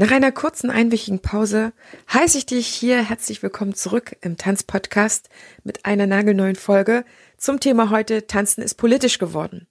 [0.00, 1.74] Nach einer kurzen einwöchigen Pause
[2.10, 5.28] heiße ich dich hier herzlich willkommen zurück im Tanzpodcast
[5.62, 7.04] mit einer nagelneuen Folge
[7.36, 9.66] zum Thema heute Tanzen ist politisch geworden.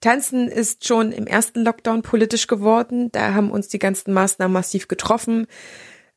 [0.00, 3.12] Tanzen ist schon im ersten Lockdown politisch geworden.
[3.12, 5.46] Da haben uns die ganzen Maßnahmen massiv getroffen.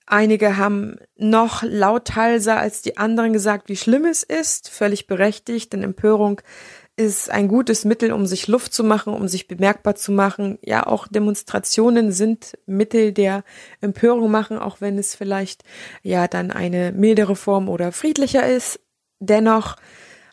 [0.06, 4.70] Einige haben noch lautheiser als die anderen gesagt, wie schlimm es ist.
[4.70, 6.40] Völlig berechtigt, denn Empörung
[6.98, 10.60] ist ein gutes Mittel, um sich Luft zu machen, um sich bemerkbar zu machen.
[10.62, 13.44] Ja, auch Demonstrationen sind Mittel der
[13.80, 15.64] Empörung machen, auch wenn es vielleicht
[16.04, 18.80] ja dann eine mildere Form oder friedlicher ist.
[19.20, 19.78] Dennoch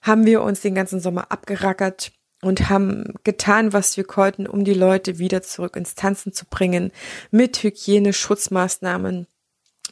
[0.03, 4.75] haben wir uns den ganzen Sommer abgerackert und haben getan, was wir konnten, um die
[4.75, 6.93] Leute wieder zurück ins Tanzen zu bringen,
[7.31, 9.27] mit Hygieneschutzmaßnahmen,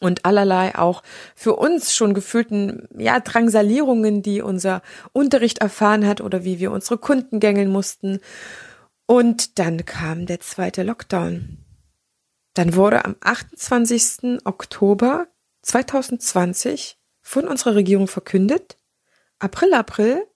[0.01, 1.03] und allerlei auch
[1.35, 4.83] für uns schon gefühlten ja Drangsalierungen, die unser
[5.13, 8.21] Unterricht erfahren hat oder wie wir unsere Kunden gängeln mussten.
[9.07, 11.59] Und dann kam der zweite Lockdown.
[12.55, 14.41] Dann wurde am 28.
[14.45, 15.27] Oktober
[15.63, 18.79] 2020 von unserer Regierung verkündet,
[19.39, 20.27] April, April,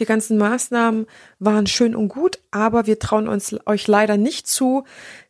[0.00, 1.06] die ganzen Maßnahmen
[1.38, 4.84] waren schön und gut, aber wir trauen uns euch leider nicht zu,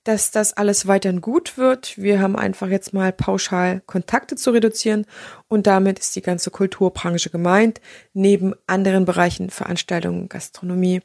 [0.05, 1.97] dass das alles weiterhin gut wird.
[1.99, 5.07] Wir haben einfach jetzt mal pauschal Kontakte zu reduzieren
[5.49, 7.81] und damit ist die ganze Kulturbranche gemeint,
[8.13, 11.01] neben anderen Bereichen Veranstaltungen, Gastronomie,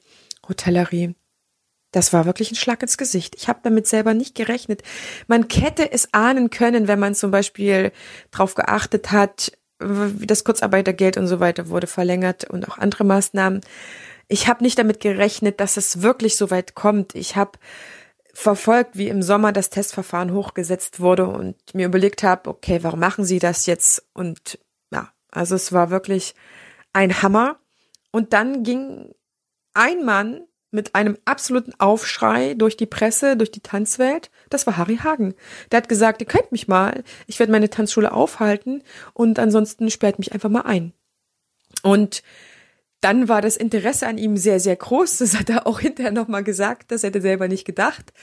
[0.48, 1.16] Hotellerie.
[1.94, 3.36] Das war wirklich ein Schlag ins Gesicht.
[3.38, 4.82] Ich habe damit selber nicht gerechnet.
[5.28, 7.92] Man hätte es ahnen können, wenn man zum Beispiel
[8.32, 13.62] darauf geachtet hat, das Kurzarbeitergeld und so weiter wurde verlängert und auch andere Maßnahmen.
[14.28, 17.16] Ich habe nicht damit gerechnet, dass es wirklich so weit kommt.
[17.16, 17.60] Ich habe
[18.34, 23.26] verfolgt, wie im Sommer das Testverfahren hochgesetzt wurde und mir überlegt habe, okay, warum machen
[23.26, 24.08] Sie das jetzt?
[24.14, 24.60] Und
[24.92, 26.34] ja, also es war wirklich
[26.94, 27.60] ein Hammer.
[28.12, 29.14] Und dann ging
[29.74, 34.32] ein Mann mit einem absoluten Aufschrei durch die Presse, durch die Tanzwelt.
[34.50, 35.36] Das war Harry Hagen.
[35.72, 40.20] Der hat gesagt, ihr könnt mich mal, ich werde meine Tanzschule aufhalten und ansonsten sperrt
[40.20, 40.94] mich einfach mal ein.
[41.84, 42.24] Und
[43.02, 45.18] dann war das Interesse an ihm sehr, sehr groß.
[45.18, 46.92] Das hat er auch hinterher nochmal gesagt.
[46.92, 48.14] Das hätte er selber nicht gedacht.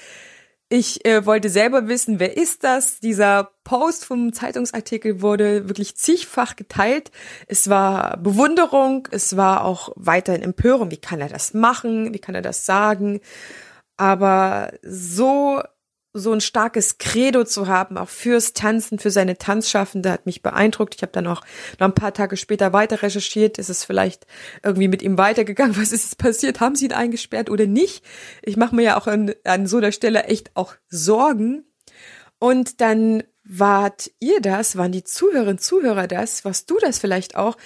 [0.72, 3.00] Ich äh, wollte selber wissen, wer ist das?
[3.00, 7.10] Dieser Post vom Zeitungsartikel wurde wirklich zigfach geteilt.
[7.48, 10.92] Es war Bewunderung, es war auch weiterhin Empörung.
[10.92, 12.14] Wie kann er das machen?
[12.14, 13.20] Wie kann er das sagen?
[13.96, 15.60] Aber so
[16.12, 20.94] so ein starkes Credo zu haben, auch fürs Tanzen, für seine Tanzschaffende, hat mich beeindruckt.
[20.96, 21.42] Ich habe dann auch
[21.78, 23.58] noch ein paar Tage später weiter recherchiert.
[23.58, 24.26] Ist es vielleicht
[24.62, 25.76] irgendwie mit ihm weitergegangen?
[25.80, 26.60] Was ist passiert?
[26.60, 28.04] Haben sie ihn eingesperrt oder nicht?
[28.42, 31.64] Ich mache mir ja auch an, an so einer Stelle echt auch Sorgen.
[32.38, 37.56] Und dann wart ihr das, waren die Zuhörerinnen Zuhörer das, was du das vielleicht auch,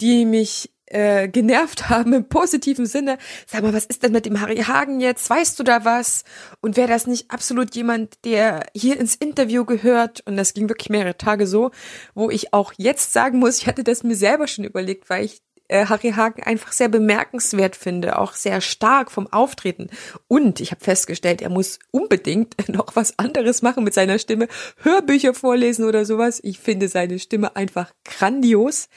[0.00, 3.18] die mich äh, genervt haben im positiven Sinne.
[3.46, 5.28] Sag mal, was ist denn mit dem Harry Hagen jetzt?
[5.28, 6.24] Weißt du da was?
[6.60, 10.22] Und wäre das nicht absolut jemand, der hier ins Interview gehört?
[10.26, 11.70] Und das ging wirklich mehrere Tage so,
[12.14, 15.42] wo ich auch jetzt sagen muss, ich hatte das mir selber schon überlegt, weil ich
[15.68, 19.88] äh, Harry Hagen einfach sehr bemerkenswert finde, auch sehr stark vom Auftreten.
[20.28, 24.48] Und ich habe festgestellt, er muss unbedingt noch was anderes machen mit seiner Stimme,
[24.82, 26.40] Hörbücher vorlesen oder sowas.
[26.42, 28.88] Ich finde seine Stimme einfach grandios.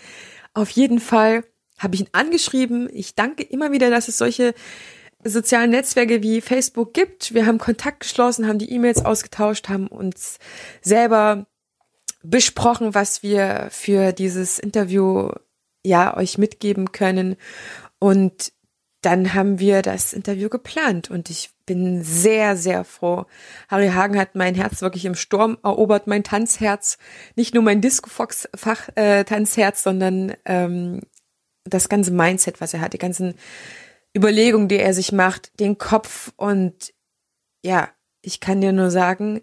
[0.54, 1.44] Auf jeden Fall
[1.78, 2.90] habe ich ihn angeschrieben.
[2.92, 4.54] Ich danke immer wieder, dass es solche
[5.24, 7.34] sozialen Netzwerke wie Facebook gibt.
[7.34, 10.38] Wir haben Kontakt geschlossen, haben die E-Mails ausgetauscht, haben uns
[10.82, 11.48] selber
[12.24, 15.30] besprochen, was wir für dieses Interview
[15.84, 17.36] ja euch mitgeben können.
[18.00, 18.54] Und
[19.02, 23.26] dann haben wir das Interview geplant und ich bin sehr, sehr froh.
[23.68, 26.98] Harry Hagen hat mein Herz wirklich im Sturm erobert, mein Tanzherz.
[27.36, 31.02] Nicht nur mein Disco-Fox-Fach-Tanzherz, äh, sondern ähm,
[31.66, 33.36] das ganze Mindset, was er hat, die ganzen
[34.16, 36.94] Überlegungen, die er sich macht, den Kopf und
[37.64, 37.90] ja,
[38.22, 39.42] ich kann dir nur sagen,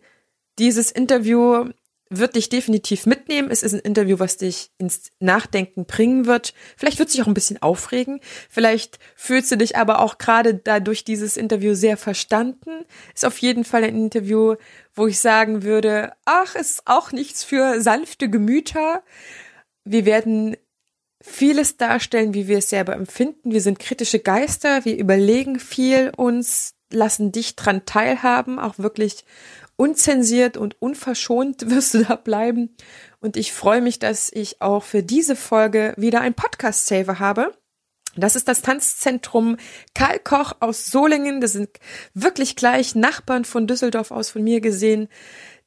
[0.59, 1.71] dieses Interview
[2.19, 3.51] wird dich definitiv mitnehmen.
[3.51, 6.53] Es ist ein Interview, was dich ins Nachdenken bringen wird.
[6.77, 8.21] Vielleicht wird sich auch ein bisschen aufregen.
[8.51, 12.85] Vielleicht fühlst du dich aber auch gerade dadurch dieses Interview sehr verstanden.
[13.15, 14.57] Ist auf jeden Fall ein Interview,
[14.95, 19.03] wo ich sagen würde, ach, ist auch nichts für sanfte Gemüter.
[19.85, 20.57] Wir werden
[21.23, 23.53] vieles darstellen, wie wir es selber empfinden.
[23.53, 29.25] Wir sind kritische Geister, wir überlegen viel uns, lassen dich dran teilhaben, auch wirklich
[29.77, 32.77] unzensiert und unverschont wirst du da bleiben.
[33.21, 37.53] Und ich freue mich, dass ich auch für diese Folge wieder ein Podcast-Saver habe.
[38.15, 39.57] Das ist das Tanzzentrum
[39.95, 41.41] Karl Koch aus Solingen.
[41.41, 41.71] Das sind
[42.13, 45.09] wirklich gleich Nachbarn von Düsseldorf aus von mir gesehen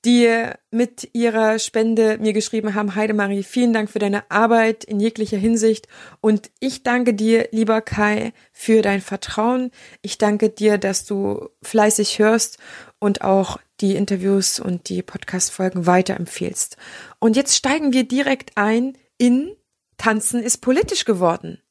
[0.05, 5.37] die mit ihrer Spende mir geschrieben haben, Heidemarie, vielen Dank für deine Arbeit in jeglicher
[5.37, 5.87] Hinsicht
[6.21, 9.71] und ich danke dir, lieber Kai, für dein Vertrauen.
[10.01, 12.59] Ich danke dir, dass du fleißig hörst
[12.99, 16.77] und auch die Interviews und die Podcast-Folgen weiterempfehlst.
[17.19, 19.55] Und jetzt steigen wir direkt ein in
[19.97, 21.61] Tanzen ist politisch geworden.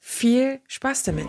[0.00, 1.28] Viel Spaß damit.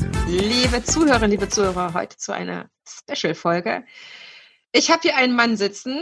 [0.31, 3.83] Liebe Zuhörerinnen, liebe Zuhörer, heute zu einer Special-Folge.
[4.71, 5.99] Ich habe hier einen Mann sitzen,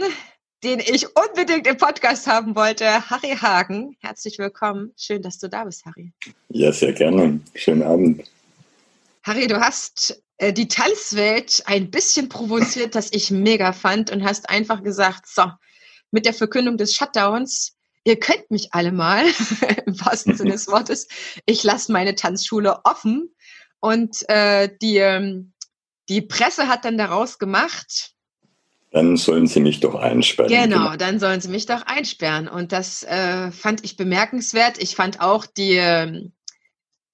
[0.62, 3.96] den ich unbedingt im Podcast haben wollte, Harry Hagen.
[3.98, 4.92] Herzlich willkommen.
[4.96, 6.12] Schön, dass du da bist, Harry.
[6.48, 7.40] Ja, sehr gerne.
[7.56, 8.30] Schönen Abend.
[9.24, 14.48] Harry, du hast äh, die Tanzwelt ein bisschen provoziert, das ich mega fand und hast
[14.48, 15.50] einfach gesagt, so,
[16.12, 19.24] mit der Verkündung des Shutdowns ihr könnt mich alle mal,
[19.86, 21.08] im wahrsten Sinne des Wortes,
[21.46, 23.34] ich lasse meine Tanzschule offen
[23.80, 25.52] und äh, die, ähm,
[26.08, 28.12] die Presse hat dann daraus gemacht.
[28.92, 30.50] Dann sollen sie mich doch einsperren.
[30.50, 30.96] Genau, genau.
[30.96, 32.48] dann sollen sie mich doch einsperren.
[32.48, 34.82] Und das äh, fand ich bemerkenswert.
[34.82, 36.32] Ich fand auch die, ähm,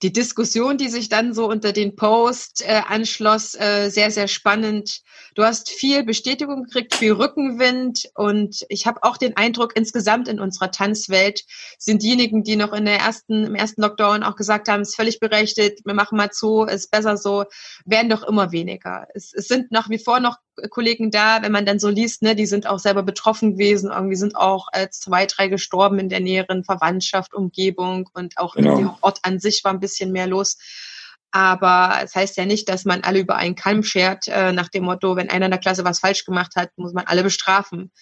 [0.02, 5.00] die Diskussion, die sich dann so unter den Post äh, anschloss, äh, sehr, sehr spannend.
[5.34, 10.38] Du hast viel Bestätigung gekriegt, viel Rückenwind und ich habe auch den Eindruck, insgesamt in
[10.38, 11.42] unserer Tanzwelt
[11.78, 14.96] sind diejenigen, die noch in der ersten, im ersten Lockdown auch gesagt haben, es ist
[14.96, 17.44] völlig berechtigt, wir machen mal zu, ist besser so,
[17.86, 19.06] werden doch immer weniger.
[19.14, 20.36] Es, es sind nach wie vor noch
[20.70, 24.16] Kollegen da, wenn man dann so liest, ne, die sind auch selber betroffen gewesen, irgendwie
[24.16, 28.78] sind auch äh, zwei, drei gestorben in der näheren Verwandtschaft, Umgebung und auch genau.
[28.78, 30.56] im Ort an sich war ein bisschen mehr los.
[31.30, 34.68] Aber es das heißt ja nicht, dass man alle über einen Kalm schert, äh, nach
[34.68, 37.92] dem Motto, wenn einer in der Klasse was falsch gemacht hat, muss man alle bestrafen.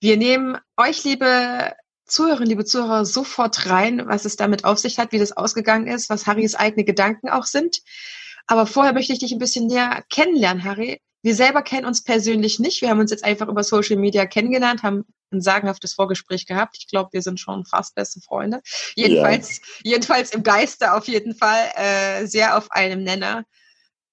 [0.00, 1.74] Wir nehmen euch, liebe
[2.04, 6.10] Zuhörerinnen, liebe Zuhörer, sofort rein, was es damit auf sich hat, wie das ausgegangen ist,
[6.10, 7.78] was Harrys eigene Gedanken auch sind.
[8.46, 11.00] Aber vorher möchte ich dich ein bisschen näher kennenlernen, Harry.
[11.24, 12.82] Wir selber kennen uns persönlich nicht.
[12.82, 16.76] Wir haben uns jetzt einfach über Social Media kennengelernt, haben ein sagenhaftes Vorgespräch gehabt.
[16.78, 18.60] Ich glaube, wir sind schon fast beste Freunde.
[18.94, 19.92] Jedenfalls, ja.
[19.92, 23.46] jedenfalls im Geiste auf jeden Fall äh, sehr auf einem Nenner.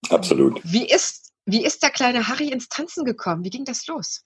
[0.09, 0.61] Absolut.
[0.63, 3.43] Wie ist, wie ist der kleine Harry ins Tanzen gekommen?
[3.43, 4.23] Wie ging das los?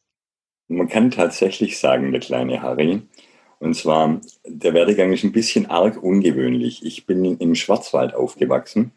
[0.67, 3.01] Man kann tatsächlich sagen, der kleine Harry.
[3.57, 6.85] Und zwar, der Werdegang ist ein bisschen arg ungewöhnlich.
[6.85, 8.91] Ich bin im Schwarzwald aufgewachsen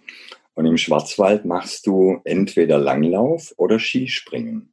[0.59, 4.73] und im Schwarzwald machst du entweder Langlauf oder Skispringen.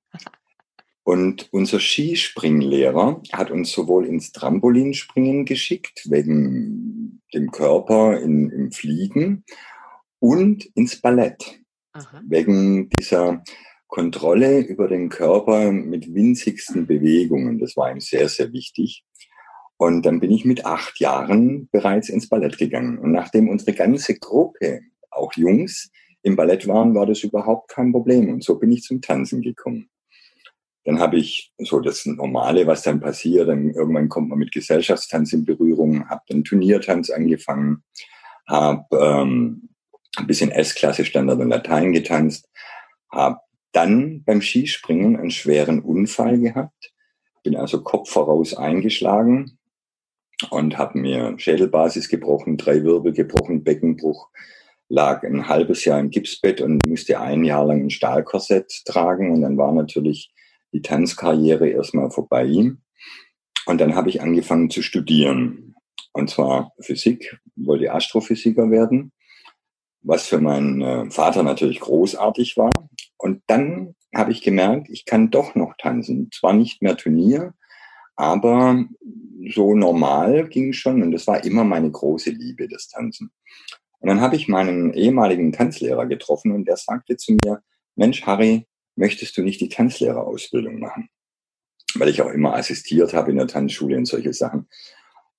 [1.04, 9.44] Und unser Skispringlehrer hat uns sowohl ins Trampolinspringen geschickt, wegen dem Körper in, im Fliegen,
[10.18, 11.60] und ins Ballett,
[11.94, 12.20] Aha.
[12.28, 13.44] wegen dieser
[13.86, 17.60] Kontrolle über den Körper mit winzigsten Bewegungen.
[17.60, 19.06] Das war ihm sehr, sehr wichtig.
[19.78, 22.98] Und dann bin ich mit acht Jahren bereits ins Ballett gegangen.
[22.98, 24.82] Und nachdem unsere ganze Gruppe
[25.16, 25.92] auch Jungs
[26.22, 28.30] im Ballett waren, war das überhaupt kein Problem.
[28.30, 29.90] Und so bin ich zum Tanzen gekommen.
[30.84, 33.48] Dann habe ich so das Normale, was dann passiert.
[33.48, 37.84] Dann irgendwann kommt man mit Gesellschaftstanz in Berührung, habe dann Turniertanz angefangen,
[38.48, 39.70] habe ähm,
[40.18, 42.50] ein bisschen S-Klasse Standard und Latein getanzt,
[43.12, 43.40] habe
[43.72, 46.94] dann beim Skispringen einen schweren Unfall gehabt,
[47.44, 49.58] bin also Kopf voraus eingeschlagen
[50.50, 54.30] und habe mir Schädelbasis gebrochen, drei Wirbel gebrochen, Beckenbruch,
[54.90, 59.32] lag ein halbes Jahr im Gipsbett und musste ein Jahr lang ein Stahlkorsett tragen.
[59.32, 60.32] Und dann war natürlich
[60.74, 62.72] die Tanzkarriere erstmal vorbei.
[63.66, 65.76] Und dann habe ich angefangen zu studieren.
[66.14, 69.12] Und zwar Physik, wollte Astrophysiker werden,
[70.02, 72.72] was für meinen äh, Vater natürlich großartig war.
[73.18, 76.30] Und dann habe ich gemerkt, ich kann doch noch tanzen.
[76.32, 77.54] Zwar nicht mehr Turnier,
[78.16, 78.86] aber
[79.54, 81.02] so normal ging schon.
[81.02, 83.32] Und das war immer meine große Liebe, das Tanzen.
[84.00, 87.62] Und dann habe ich meinen ehemaligen Tanzlehrer getroffen und der sagte zu mir,
[87.96, 91.10] Mensch, Harry, möchtest du nicht die Tanzlehrerausbildung machen?
[91.96, 94.68] Weil ich auch immer assistiert habe in der Tanzschule und solche Sachen.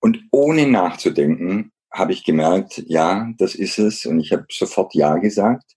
[0.00, 4.06] Und ohne nachzudenken habe ich gemerkt, ja, das ist es.
[4.06, 5.76] Und ich habe sofort Ja gesagt,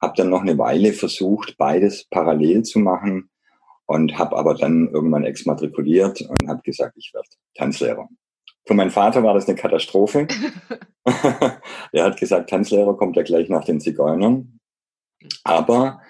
[0.00, 3.30] habe dann noch eine Weile versucht, beides parallel zu machen
[3.86, 8.08] und habe aber dann irgendwann exmatrikuliert und habe gesagt, ich werde Tanzlehrer.
[8.64, 10.28] Für meinen Vater war das eine Katastrophe.
[11.04, 14.60] er hat gesagt, Tanzlehrer kommt ja gleich nach den Zigeunern.
[15.44, 16.00] Aber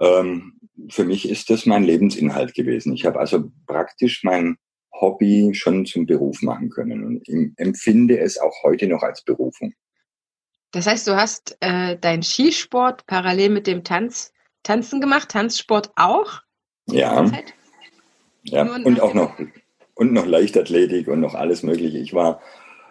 [0.00, 0.58] ähm,
[0.90, 2.92] für mich ist das mein Lebensinhalt gewesen.
[2.92, 4.56] Ich habe also praktisch mein
[4.92, 9.74] Hobby schon zum Beruf machen können und empfinde es auch heute noch als Berufung.
[10.72, 14.32] Das heißt, du hast äh, deinen Skisport parallel mit dem Tanz
[14.66, 16.40] Tanzen gemacht, Tanzsport auch?
[16.86, 17.30] Ja.
[18.42, 19.38] Ja, und auch noch,
[19.96, 21.98] und noch Leichtathletik und noch alles Mögliche.
[21.98, 22.40] Ich war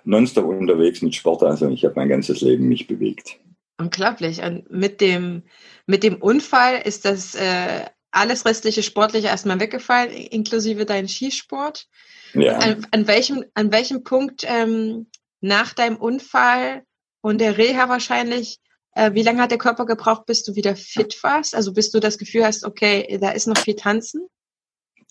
[0.03, 3.37] nonstop unterwegs mit Sport, also ich habe mein ganzes Leben mich bewegt.
[3.77, 4.41] Unglaublich.
[4.41, 5.43] Und mit dem,
[5.85, 11.87] mit dem Unfall ist das äh, alles restliche Sportliche erstmal weggefallen, inklusive deinen Skisport.
[12.33, 12.57] Ja.
[12.57, 15.07] An, an, welchem, an welchem Punkt ähm,
[15.41, 16.83] nach deinem Unfall
[17.21, 18.59] und der Reha wahrscheinlich,
[18.93, 21.53] äh, wie lange hat der Körper gebraucht, bis du wieder fit warst?
[21.53, 24.27] Also bis du das Gefühl hast, okay, da ist noch viel Tanzen?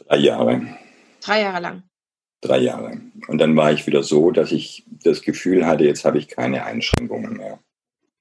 [0.08, 0.76] Drei Jahre.
[1.24, 1.82] Drei Jahre lang.
[2.42, 3.00] Drei Jahre.
[3.28, 6.64] Und dann war ich wieder so, dass ich das Gefühl hatte, jetzt habe ich keine
[6.64, 7.58] Einschränkungen mehr.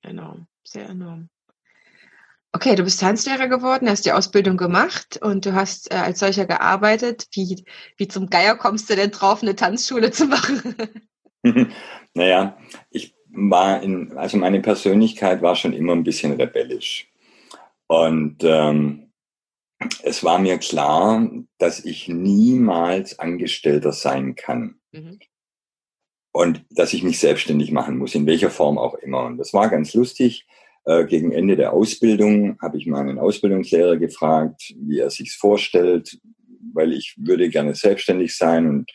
[0.01, 1.29] Enorm, sehr enorm.
[2.53, 6.45] Okay, du bist Tanzlehrer geworden, hast die Ausbildung gemacht und du hast äh, als solcher
[6.45, 7.27] gearbeitet.
[7.33, 7.65] Wie,
[7.97, 10.75] wie zum Geier kommst du denn drauf, eine Tanzschule zu machen?
[12.13, 12.57] naja,
[12.91, 17.11] ich war in, also meine Persönlichkeit war schon immer ein bisschen rebellisch.
[17.87, 19.11] Und ähm,
[20.03, 24.75] es war mir klar, dass ich niemals Angestellter sein kann.
[24.91, 25.19] Mhm.
[26.31, 29.25] Und dass ich mich selbstständig machen muss, in welcher Form auch immer.
[29.25, 30.47] Und das war ganz lustig.
[30.85, 36.17] Äh, gegen Ende der Ausbildung habe ich meinen Ausbildungslehrer gefragt, wie er sich's vorstellt,
[36.73, 38.91] weil ich würde gerne selbstständig sein und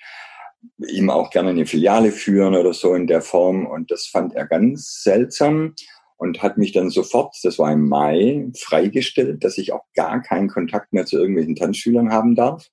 [0.88, 3.66] ihm auch gerne eine Filiale führen oder so in der Form.
[3.66, 5.74] Und das fand er ganz seltsam
[6.18, 10.48] und hat mich dann sofort, das war im Mai, freigestellt, dass ich auch gar keinen
[10.48, 12.66] Kontakt mehr zu irgendwelchen Tanzschülern haben darf.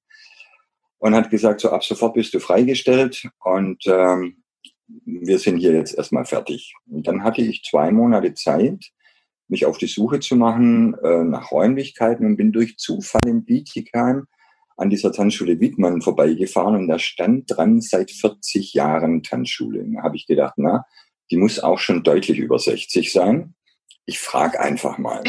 [0.97, 4.43] Und hat gesagt, so ab sofort bist du freigestellt und ähm,
[5.05, 6.73] wir sind hier jetzt erstmal fertig.
[6.87, 8.91] Und dann hatte ich zwei Monate Zeit,
[9.47, 14.25] mich auf die Suche zu machen äh, nach Räumlichkeiten und bin durch Zufall in Bietigheim
[14.77, 19.85] an dieser Tanzschule Wiedmann vorbeigefahren und da stand dran seit 40 Jahren Tanzschule.
[19.93, 20.85] Da habe ich gedacht, na,
[21.31, 23.55] die muss auch schon deutlich über 60 sein.
[24.05, 25.23] Ich frage einfach mal.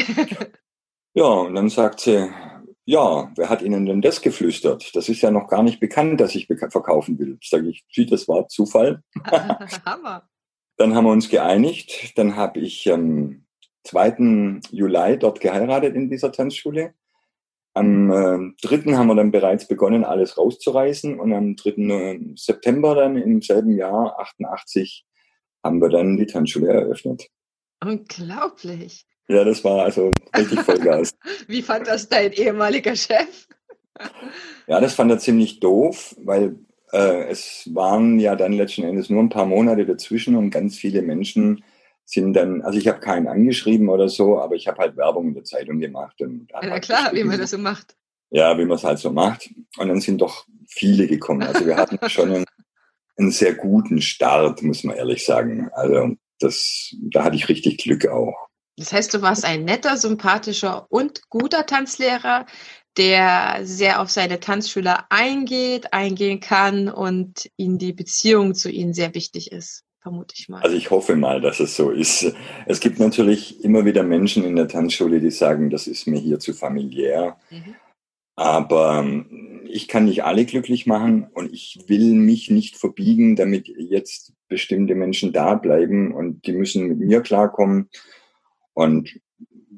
[1.13, 2.29] ja, und dann sagt sie,
[2.85, 4.95] ja, wer hat Ihnen denn das geflüstert?
[4.95, 7.37] Das ist ja noch gar nicht bekannt, dass ich verkaufen will.
[7.43, 9.03] Sage ich, sie, das war Zufall.
[9.85, 10.29] Hammer.
[10.77, 12.17] Dann haben wir uns geeinigt.
[12.17, 13.45] Dann habe ich am
[13.83, 14.61] 2.
[14.71, 16.93] Juli dort geheiratet in dieser Tanzschule.
[17.73, 18.95] Am äh, 3.
[18.95, 21.19] haben wir dann bereits begonnen, alles rauszureißen.
[21.19, 21.69] Und am 3.
[21.69, 25.06] Äh, September dann im selben Jahr, 88,
[25.67, 27.27] haben wir dann die Tanzschule eröffnet.
[27.83, 29.05] Unglaublich.
[29.27, 31.13] Ja, das war also richtig Vollgas.
[31.47, 33.47] Wie fand das dein ehemaliger Chef?
[34.67, 36.55] ja, das fand er ziemlich doof, weil
[36.93, 41.01] äh, es waren ja dann letzten Endes nur ein paar Monate dazwischen und ganz viele
[41.01, 41.63] Menschen
[42.05, 45.33] sind dann, also ich habe keinen angeschrieben oder so, aber ich habe halt Werbung in
[45.33, 46.21] der Zeitung gemacht.
[46.21, 47.97] Und ja, halt klar, wie man das so macht.
[48.29, 49.49] Ja, wie man es halt so macht.
[49.77, 51.43] Und dann sind doch viele gekommen.
[51.43, 52.45] Also wir hatten schon einen
[53.17, 55.69] einen sehr guten Start, muss man ehrlich sagen.
[55.73, 58.47] Also das, da hatte ich richtig Glück auch.
[58.77, 62.45] Das heißt, du warst ein netter, sympathischer und guter Tanzlehrer,
[62.95, 69.15] der sehr auf seine Tanzschüler eingeht, eingehen kann und ihnen die Beziehung zu ihnen sehr
[69.15, 70.61] wichtig ist, vermute ich mal.
[70.61, 72.33] Also ich hoffe mal, dass es so ist.
[72.65, 76.39] Es gibt natürlich immer wieder Menschen in der Tanzschule, die sagen, das ist mir hier
[76.39, 77.37] zu familiär.
[77.49, 77.75] Mhm.
[78.37, 83.67] Aber ähm, ich kann nicht alle glücklich machen und ich will mich nicht verbiegen, damit
[83.67, 87.89] jetzt bestimmte Menschen da bleiben und die müssen mit mir klarkommen.
[88.73, 89.19] Und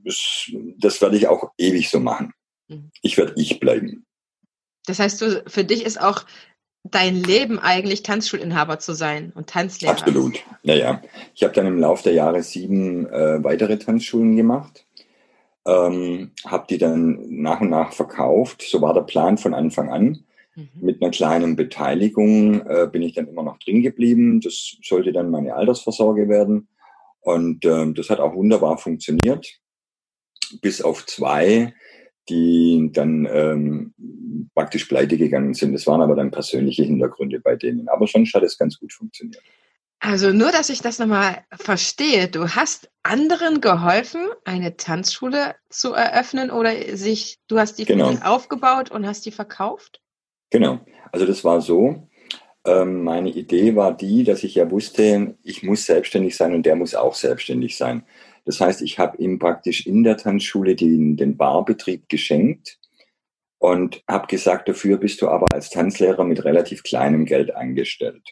[0.03, 2.33] das, das werde ich auch ewig so machen.
[2.67, 2.91] Mhm.
[3.01, 4.05] Ich werde ich bleiben.
[4.85, 6.25] Das heißt, du, für dich ist auch
[6.83, 9.93] dein Leben eigentlich Tanzschulinhaber zu sein und Tanzlehrer.
[9.93, 10.39] Absolut.
[10.63, 11.01] Naja,
[11.33, 14.85] ich habe dann im Laufe der Jahre sieben äh, weitere Tanzschulen gemacht
[15.69, 18.63] ähm, habe die dann nach und nach verkauft.
[18.63, 20.23] So war der Plan von Anfang an.
[20.55, 20.69] Mhm.
[20.81, 24.41] Mit einer kleinen Beteiligung äh, bin ich dann immer noch drin geblieben.
[24.41, 26.67] Das sollte dann meine Altersvorsorge werden.
[27.21, 29.47] Und ähm, das hat auch wunderbar funktioniert.
[30.61, 31.73] Bis auf zwei,
[32.29, 33.93] die dann ähm,
[34.55, 35.73] praktisch pleite gegangen sind.
[35.73, 37.87] Das waren aber dann persönliche Hintergründe bei denen.
[37.89, 39.43] Aber sonst hat es ganz gut funktioniert.
[39.99, 42.29] Also nur, dass ich das nochmal verstehe.
[42.29, 48.13] Du hast anderen geholfen, eine Tanzschule zu eröffnen oder sich, du hast die genau.
[48.23, 50.01] aufgebaut und hast die verkauft?
[50.51, 50.79] Genau.
[51.11, 52.07] Also das war so.
[52.65, 56.75] Ähm, meine Idee war die, dass ich ja wusste, ich muss selbstständig sein und der
[56.75, 58.03] muss auch selbstständig sein.
[58.45, 62.79] Das heißt, ich habe ihm praktisch in der Tanzschule den, den Barbetrieb geschenkt
[63.57, 68.23] und habe gesagt, dafür bist du aber als Tanzlehrer mit relativ kleinem Geld angestellt.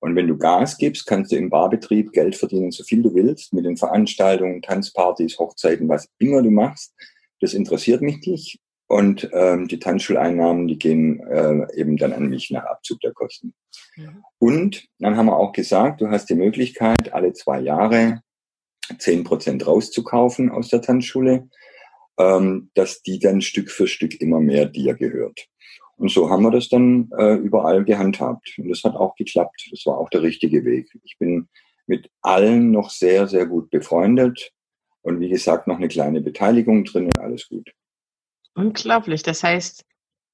[0.00, 3.52] Und wenn du Gas gibst, kannst du im Barbetrieb Geld verdienen, so viel du willst,
[3.52, 6.94] mit den Veranstaltungen, Tanzpartys, Hochzeiten, was immer du machst.
[7.40, 8.60] Das interessiert mich nicht.
[8.86, 13.54] Und ähm, die Tanzschuleinnahmen, die gehen äh, eben dann an mich nach Abzug der Kosten.
[13.96, 14.24] Mhm.
[14.38, 18.22] Und dann haben wir auch gesagt, du hast die Möglichkeit, alle zwei Jahre
[18.98, 21.48] zehn Prozent rauszukaufen aus der Tanzschule.
[22.18, 25.46] ähm, dass die dann Stück für Stück immer mehr dir gehört.
[25.98, 28.54] Und so haben wir das dann äh, überall gehandhabt.
[28.56, 29.68] Und das hat auch geklappt.
[29.70, 30.88] Das war auch der richtige Weg.
[31.04, 31.48] Ich bin
[31.86, 34.52] mit allen noch sehr, sehr gut befreundet.
[35.02, 37.70] Und wie gesagt, noch eine kleine Beteiligung drin und alles gut.
[38.54, 39.22] Unglaublich.
[39.22, 39.84] Das heißt,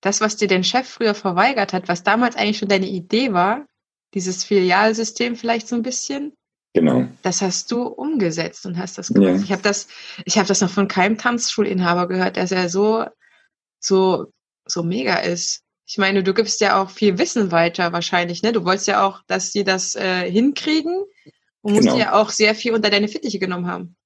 [0.02, 3.66] das, was dir dein Chef früher verweigert hat, was damals eigentlich schon deine Idee war,
[4.12, 6.34] dieses Filialsystem vielleicht so ein bisschen,
[6.76, 7.06] Genau.
[7.22, 9.36] Das hast du umgesetzt und hast das gemacht.
[9.36, 9.42] Ja.
[9.44, 9.86] Ich habe das,
[10.24, 13.04] ich habe das noch von keinem Tanzschulinhaber gehört, dass er so,
[13.78, 14.26] so,
[14.66, 15.62] so mega ist.
[15.86, 18.52] Ich meine, du gibst ja auch viel Wissen weiter wahrscheinlich, ne?
[18.52, 21.04] Du wolltest ja auch, dass die das äh, hinkriegen
[21.60, 21.98] und musst genau.
[21.98, 23.96] ja auch sehr viel unter deine Fittiche genommen haben.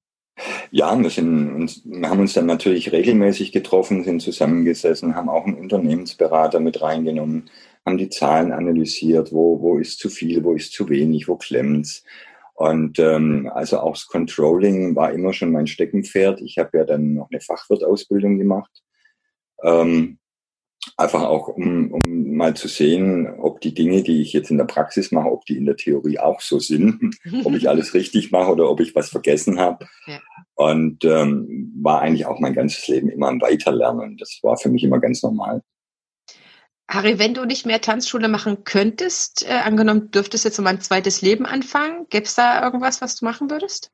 [0.71, 5.57] Ja, wir, sind, wir haben uns dann natürlich regelmäßig getroffen, sind zusammengesessen, haben auch einen
[5.57, 7.49] Unternehmensberater mit reingenommen,
[7.85, 12.03] haben die Zahlen analysiert, wo, wo ist zu viel, wo ist zu wenig, wo klemmt's
[12.59, 16.41] und ähm, also auch das Controlling war immer schon mein Steckenpferd.
[16.41, 18.83] Ich habe ja dann noch eine Fachwirtausbildung gemacht.
[19.63, 20.18] Ähm,
[20.99, 24.65] einfach auch, um, um mal zu sehen, ob die Dinge, die ich jetzt in der
[24.65, 28.51] Praxis mache, ob die in der Theorie auch so sind, ob ich alles richtig mache
[28.51, 29.87] oder ob ich was vergessen habe.
[30.07, 30.19] Ja.
[30.55, 34.17] Und ähm, war eigentlich auch mein ganzes Leben immer am Weiterlernen.
[34.17, 35.63] Das war für mich immer ganz normal.
[36.89, 41.21] Harry, wenn du nicht mehr Tanzschule machen könntest, äh, angenommen, dürftest jetzt mal ein zweites
[41.21, 43.91] Leben anfangen, gäbe es da irgendwas, was du machen würdest?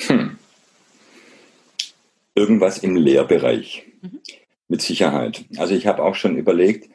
[0.00, 0.38] Hm.
[2.34, 3.86] Irgendwas im Lehrbereich.
[4.00, 4.20] Mhm.
[4.72, 5.44] Mit Sicherheit.
[5.58, 6.88] Also ich habe auch schon überlegt,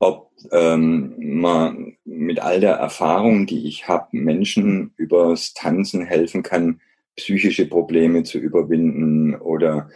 [0.00, 6.80] ob ähm, man mit all der Erfahrung, die ich habe, Menschen übers Tanzen helfen kann,
[7.14, 9.90] psychische Probleme zu überwinden oder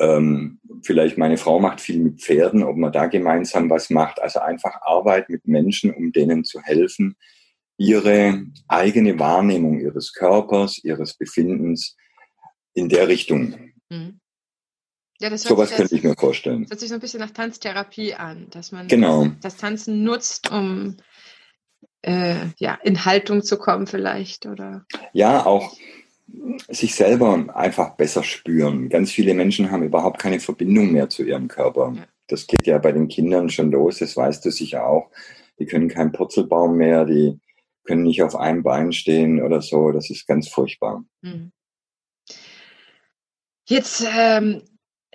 [0.00, 4.20] ähm, vielleicht meine Frau macht viel mit Pferden, ob man da gemeinsam was macht.
[4.20, 7.14] Also einfach Arbeit mit Menschen, um denen zu helfen,
[7.76, 11.96] ihre eigene Wahrnehmung ihres Körpers, ihres Befindens
[12.74, 13.54] in der Richtung.
[13.90, 14.18] Mhm.
[15.20, 16.62] Ja, das Sowas könnte ich mir vorstellen.
[16.62, 19.26] Das hört sich so ein bisschen nach Tanztherapie an, dass man genau.
[19.40, 20.96] das Tanzen nutzt, um
[22.02, 24.86] äh, ja, in Haltung zu kommen vielleicht, oder?
[25.12, 25.76] Ja, auch
[26.68, 28.88] sich selber einfach besser spüren.
[28.88, 31.94] Ganz viele Menschen haben überhaupt keine Verbindung mehr zu ihrem Körper.
[32.26, 35.10] Das geht ja bei den Kindern schon los, das weißt du sicher auch.
[35.58, 37.40] Die können keinen Purzelbaum mehr, die
[37.84, 39.90] können nicht auf einem Bein stehen oder so.
[39.90, 41.04] Das ist ganz furchtbar.
[41.22, 41.50] Hm.
[43.66, 44.62] Jetzt ähm,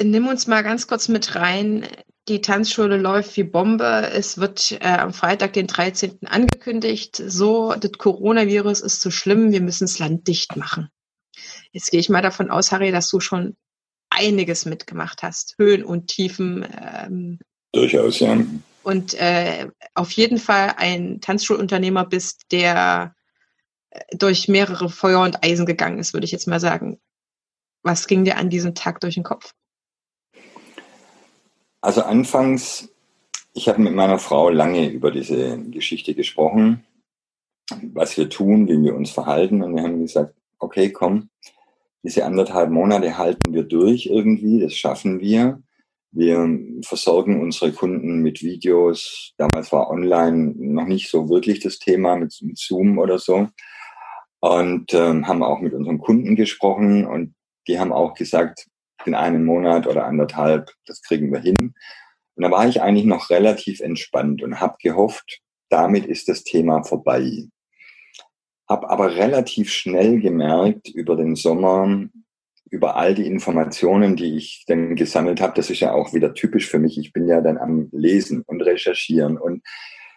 [0.01, 1.87] nimm uns mal ganz kurz mit rein.
[2.27, 4.09] Die Tanzschule läuft wie Bombe.
[4.13, 6.19] Es wird äh, am Freitag, den 13.
[6.25, 7.21] angekündigt.
[7.25, 9.51] So, das Coronavirus ist zu schlimm.
[9.51, 10.89] Wir müssen das Land dicht machen.
[11.71, 13.57] Jetzt gehe ich mal davon aus, Harry, dass du schon
[14.09, 15.55] einiges mitgemacht hast.
[15.57, 16.65] Höhen und Tiefen.
[16.81, 17.39] Ähm,
[17.73, 18.37] Durchaus, ja.
[18.83, 23.15] Und äh, auf jeden Fall ein Tanzschulunternehmer bist, der
[23.89, 26.99] äh, durch mehrere Feuer und Eisen gegangen ist, würde ich jetzt mal sagen.
[27.81, 29.53] Was ging dir an diesem Tag durch den Kopf?
[31.83, 32.89] Also anfangs,
[33.53, 36.85] ich habe mit meiner Frau lange über diese Geschichte gesprochen,
[37.91, 39.61] was wir tun, wie wir uns verhalten.
[39.61, 41.29] Und wir haben gesagt, okay, komm,
[42.01, 45.61] diese anderthalb Monate halten wir durch irgendwie, das schaffen wir.
[46.11, 46.47] Wir
[46.85, 49.33] versorgen unsere Kunden mit Videos.
[49.37, 53.49] Damals war online noch nicht so wirklich das Thema mit, Zoom oder so.
[54.39, 57.35] Und ähm, haben auch mit unseren Kunden gesprochen und
[57.67, 58.67] die haben auch gesagt,
[59.07, 61.73] in einem Monat oder anderthalb, das kriegen wir hin.
[62.35, 66.83] Und da war ich eigentlich noch relativ entspannt und habe gehofft, damit ist das Thema
[66.83, 67.47] vorbei
[68.67, 72.07] habe aber relativ schnell gemerkt über den Sommer,
[72.69, 76.67] über all die Informationen, die ich dann gesammelt habe, das ist ja auch wieder typisch
[76.67, 76.97] für mich.
[76.97, 79.61] Ich bin ja dann am Lesen und Recherchieren und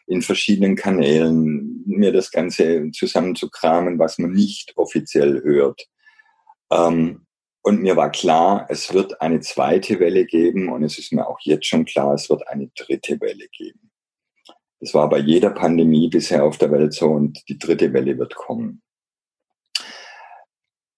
[0.07, 5.87] in verschiedenen Kanälen mir das Ganze zusammenzukramen, was man nicht offiziell hört.
[6.70, 7.26] Ähm,
[7.66, 11.40] und mir war klar, es wird eine zweite Welle geben und es ist mir auch
[11.40, 13.90] jetzt schon klar, es wird eine dritte Welle geben.
[14.79, 18.37] Das war bei jeder Pandemie bisher auf der Welt so und die dritte Welle wird
[18.37, 18.83] kommen.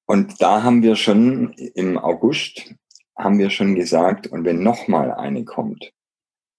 [0.05, 2.75] Und da haben wir schon im August
[3.17, 5.95] haben wir schon gesagt, und wenn nochmal eine kommt,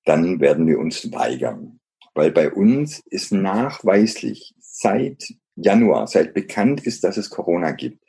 [0.05, 1.79] dann werden wir uns weigern.
[2.15, 8.03] Weil bei uns ist nachweislich seit Januar, seit bekannt ist, dass es Corona gibt,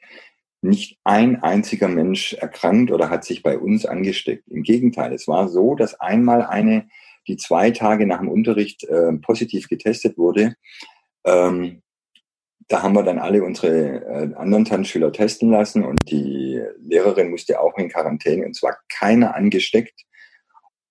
[0.63, 4.47] nicht ein einziger Mensch erkrankt oder hat sich bei uns angesteckt.
[4.49, 6.89] Im Gegenteil, es war so, dass einmal eine
[7.29, 10.55] die zwei Tage nach dem Unterricht äh, positiv getestet wurde.
[11.25, 11.83] Ähm,
[12.69, 17.61] da haben wir dann alle unsere äh, anderen Tanzschüler testen lassen und die Lehrerin musste
[17.61, 20.05] auch in Quarantäne und zwar keiner angesteckt.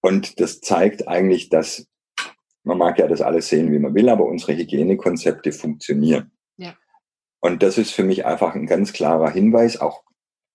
[0.02, 1.88] Und das zeigt eigentlich, dass
[2.64, 6.32] man mag ja das alles sehen, wie man will, aber unsere Hygienekonzepte funktionieren.
[7.40, 10.04] Und das ist für mich einfach ein ganz klarer Hinweis, auch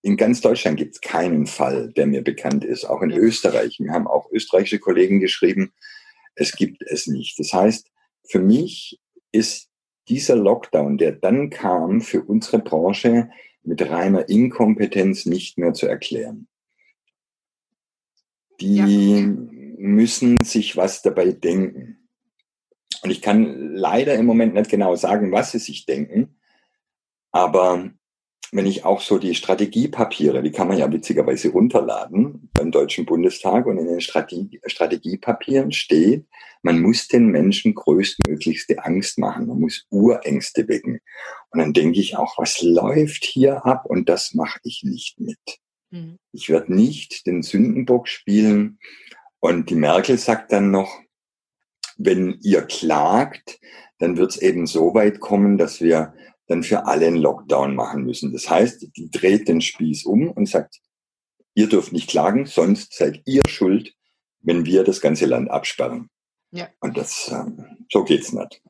[0.01, 3.79] in ganz Deutschland gibt es keinen Fall, der mir bekannt ist, auch in Österreich.
[3.79, 5.73] Wir haben auch österreichische Kollegen geschrieben,
[6.35, 7.39] es gibt es nicht.
[7.39, 7.89] Das heißt,
[8.29, 8.99] für mich
[9.31, 9.69] ist
[10.07, 13.31] dieser Lockdown, der dann kam, für unsere Branche
[13.63, 16.47] mit reiner Inkompetenz nicht mehr zu erklären.
[18.61, 19.25] Die ja.
[19.77, 22.07] müssen sich was dabei denken.
[23.01, 26.37] Und ich kann leider im Moment nicht genau sagen, was sie sich denken.
[27.35, 27.89] Aber
[28.53, 33.65] wenn ich auch so die Strategiepapiere, die kann man ja witzigerweise runterladen beim Deutschen Bundestag
[33.65, 36.27] und in den Strategie, Strategiepapieren steht,
[36.61, 41.01] man muss den Menschen größtmöglichste Angst machen, man muss Urängste wecken.
[41.49, 45.59] Und dann denke ich auch, was läuft hier ab und das mache ich nicht mit.
[45.91, 46.15] Mhm.
[46.31, 48.79] Ich werde nicht den Sündenbock spielen.
[49.41, 51.01] Und die Merkel sagt dann noch,
[51.97, 53.59] wenn ihr klagt,
[53.99, 56.13] dann wird es eben so weit kommen, dass wir
[56.47, 58.33] dann für alle einen Lockdown machen müssen.
[58.33, 60.79] Das heißt, die dreht den Spieß um und sagt,
[61.55, 63.93] ihr dürft nicht klagen, sonst seid ihr schuld,
[64.41, 66.09] wenn wir das ganze Land absperren.
[66.51, 66.69] Ja.
[66.79, 68.61] Und das, ähm, so geht's nicht.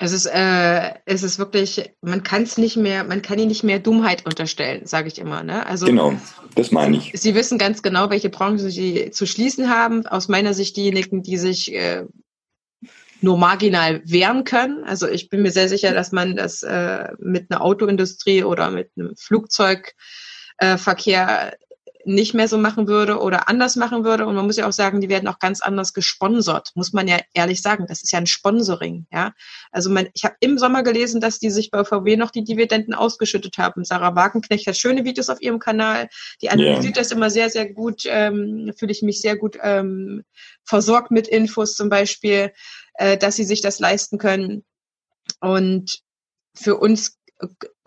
[0.00, 3.64] Es ist, äh, es ist wirklich, man kann es nicht mehr, man kann ihnen nicht
[3.64, 5.42] mehr Dummheit unterstellen, sage ich immer.
[5.42, 5.66] Ne?
[5.66, 6.14] Also, genau,
[6.54, 7.12] das meine ich.
[7.14, 10.06] Sie wissen ganz genau, welche Branchen sie zu schließen haben.
[10.06, 12.04] Aus meiner Sicht diejenigen, die sich äh,
[13.20, 14.84] nur marginal wehren können.
[14.84, 18.92] Also ich bin mir sehr sicher, dass man das äh, mit einer Autoindustrie oder mit
[18.96, 21.58] einem Flugzeugverkehr
[22.08, 24.26] nicht mehr so machen würde oder anders machen würde.
[24.26, 27.18] Und man muss ja auch sagen, die werden auch ganz anders gesponsert, muss man ja
[27.34, 27.86] ehrlich sagen.
[27.88, 29.32] Das ist ja ein Sponsoring, ja.
[29.70, 32.94] Also man, ich habe im Sommer gelesen, dass die sich bei VW noch die Dividenden
[32.94, 33.84] ausgeschüttet haben.
[33.84, 36.08] Sarah Wagenknecht hat schöne Videos auf ihrem Kanal.
[36.42, 37.02] Die analysiert yeah.
[37.02, 38.02] das immer sehr, sehr gut.
[38.06, 40.24] Ähm, Fühle ich mich sehr gut ähm,
[40.64, 42.52] versorgt mit Infos zum Beispiel
[42.98, 44.64] äh, dass sie sich das leisten können.
[45.40, 46.00] Und
[46.54, 47.17] für uns,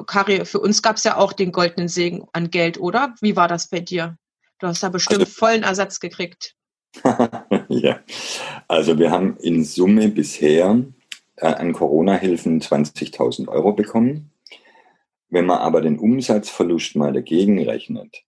[0.05, 3.15] Kari, für uns gab es ja auch den goldenen Segen an Geld, oder?
[3.21, 4.17] Wie war das bei dir?
[4.59, 6.55] Du hast da bestimmt also, vollen Ersatz gekriegt.
[7.69, 7.99] ja,
[8.67, 10.83] also wir haben in Summe bisher
[11.37, 14.31] äh, an Corona-Hilfen 20.000 Euro bekommen.
[15.29, 18.23] Wenn man aber den Umsatzverlust mal dagegen rechnet,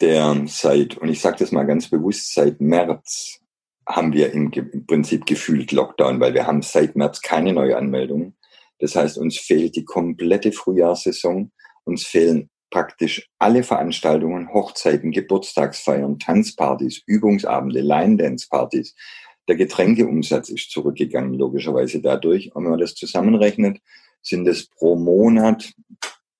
[0.00, 3.40] der seit, und ich sage das mal ganz bewusst, seit März
[3.86, 8.37] haben wir im, im Prinzip gefühlt Lockdown, weil wir haben seit März keine Neuanmeldungen.
[8.78, 11.52] Das heißt, uns fehlt die komplette Frühjahrssaison.
[11.84, 18.94] Uns fehlen praktisch alle Veranstaltungen, Hochzeiten, Geburtstagsfeiern, Tanzpartys, Übungsabende, Line-Dance-Partys.
[19.48, 22.54] Der Getränkeumsatz ist zurückgegangen, logischerweise dadurch.
[22.54, 23.78] Und wenn man das zusammenrechnet,
[24.22, 25.72] sind es pro Monat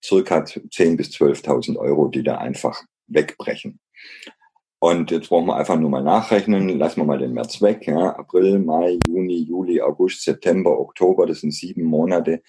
[0.04, 3.80] circa 10.000 bis 12.000 Euro, die da einfach wegbrechen.
[4.80, 6.68] Und jetzt brauchen wir einfach nur mal nachrechnen.
[6.78, 7.86] Lassen wir mal den März weg.
[7.86, 8.16] Ja.
[8.16, 12.42] April, Mai, Juni, Juli, August, September, Oktober, das sind sieben Monate.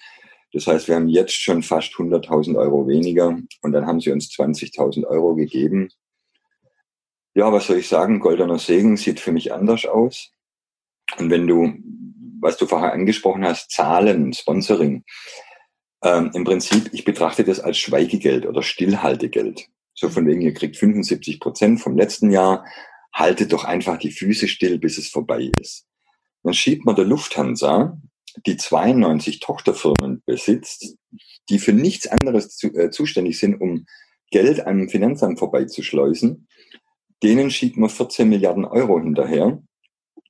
[0.52, 4.30] Das heißt, wir haben jetzt schon fast 100.000 Euro weniger und dann haben sie uns
[4.30, 5.90] 20.000 Euro gegeben.
[7.34, 8.18] Ja, was soll ich sagen?
[8.18, 10.32] Goldener Segen sieht für mich anders aus.
[11.18, 11.72] Und wenn du,
[12.40, 15.04] was du vorher angesprochen hast, Zahlen, Sponsoring,
[16.02, 19.68] ähm, im Prinzip, ich betrachte das als Schweigegeld oder Stillhaltegeld.
[20.00, 22.64] So von wegen, ihr kriegt 75 Prozent vom letzten Jahr,
[23.12, 25.84] haltet doch einfach die Füße still, bis es vorbei ist.
[26.42, 28.00] Dann schiebt man der Lufthansa,
[28.46, 30.96] die 92 Tochterfirmen besitzt,
[31.50, 33.84] die für nichts anderes zu, äh, zuständig sind, um
[34.30, 36.48] Geld am Finanzamt vorbeizuschleusen,
[37.22, 39.62] denen schiebt man 14 Milliarden Euro hinterher.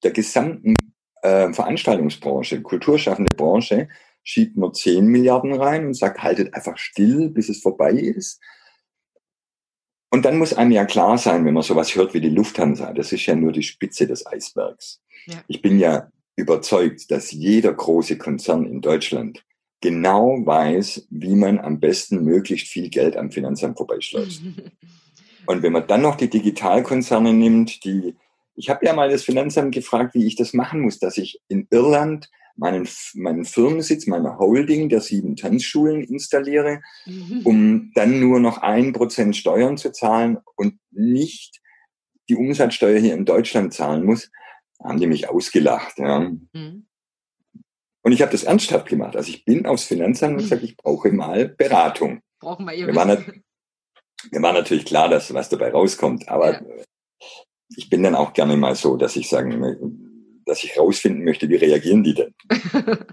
[0.02, 0.74] Der gesamten
[1.22, 3.88] äh, Veranstaltungsbranche, kulturschaffende Branche,
[4.24, 8.40] schiebt man 10 Milliarden rein und sagt, haltet einfach still, bis es vorbei ist.
[10.10, 13.12] Und dann muss einem ja klar sein, wenn man sowas hört wie die Lufthansa, das
[13.12, 15.00] ist ja nur die Spitze des Eisbergs.
[15.26, 15.42] Ja.
[15.46, 19.44] Ich bin ja überzeugt, dass jeder große Konzern in Deutschland
[19.80, 24.42] genau weiß, wie man am besten möglichst viel Geld am Finanzamt vorbeischleust.
[25.46, 28.14] Und wenn man dann noch die Digitalkonzerne nimmt, die,
[28.56, 31.66] ich habe ja mal das Finanzamt gefragt, wie ich das machen muss, dass ich in
[31.70, 37.40] Irland meinen, meinen Firmensitz, meine Holding der sieben Tanzschulen installiere, mhm.
[37.44, 41.60] um dann nur noch ein Prozent Steuern zu zahlen und nicht
[42.28, 44.30] die Umsatzsteuer hier in Deutschland zahlen muss,
[44.82, 45.98] haben die mich ausgelacht.
[45.98, 46.20] Ja.
[46.52, 46.86] Mhm.
[48.02, 49.16] Und ich habe das ernsthaft gemacht.
[49.16, 52.20] Also ich bin aufs Finanzamt und gesagt, ich brauche mal Beratung.
[52.38, 56.84] Brauchen wir mir, war mir war natürlich klar, dass was dabei rauskommt, aber ja.
[57.74, 60.09] ich bin dann auch gerne mal so, dass ich sagen
[60.50, 62.34] dass ich rausfinden möchte, wie reagieren die denn?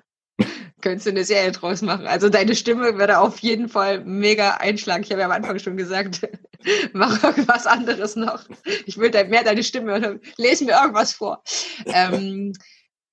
[0.82, 2.06] Könntest du eine Serie draus machen.
[2.06, 5.04] Also deine Stimme würde auf jeden Fall mega einschlagen.
[5.04, 6.22] Ich habe ja am Anfang schon gesagt,
[6.94, 8.44] mach irgendwas anderes noch.
[8.86, 10.22] Ich will mehr deine Stimme hören.
[10.38, 11.44] Lese mir irgendwas vor.
[11.86, 12.54] Ähm,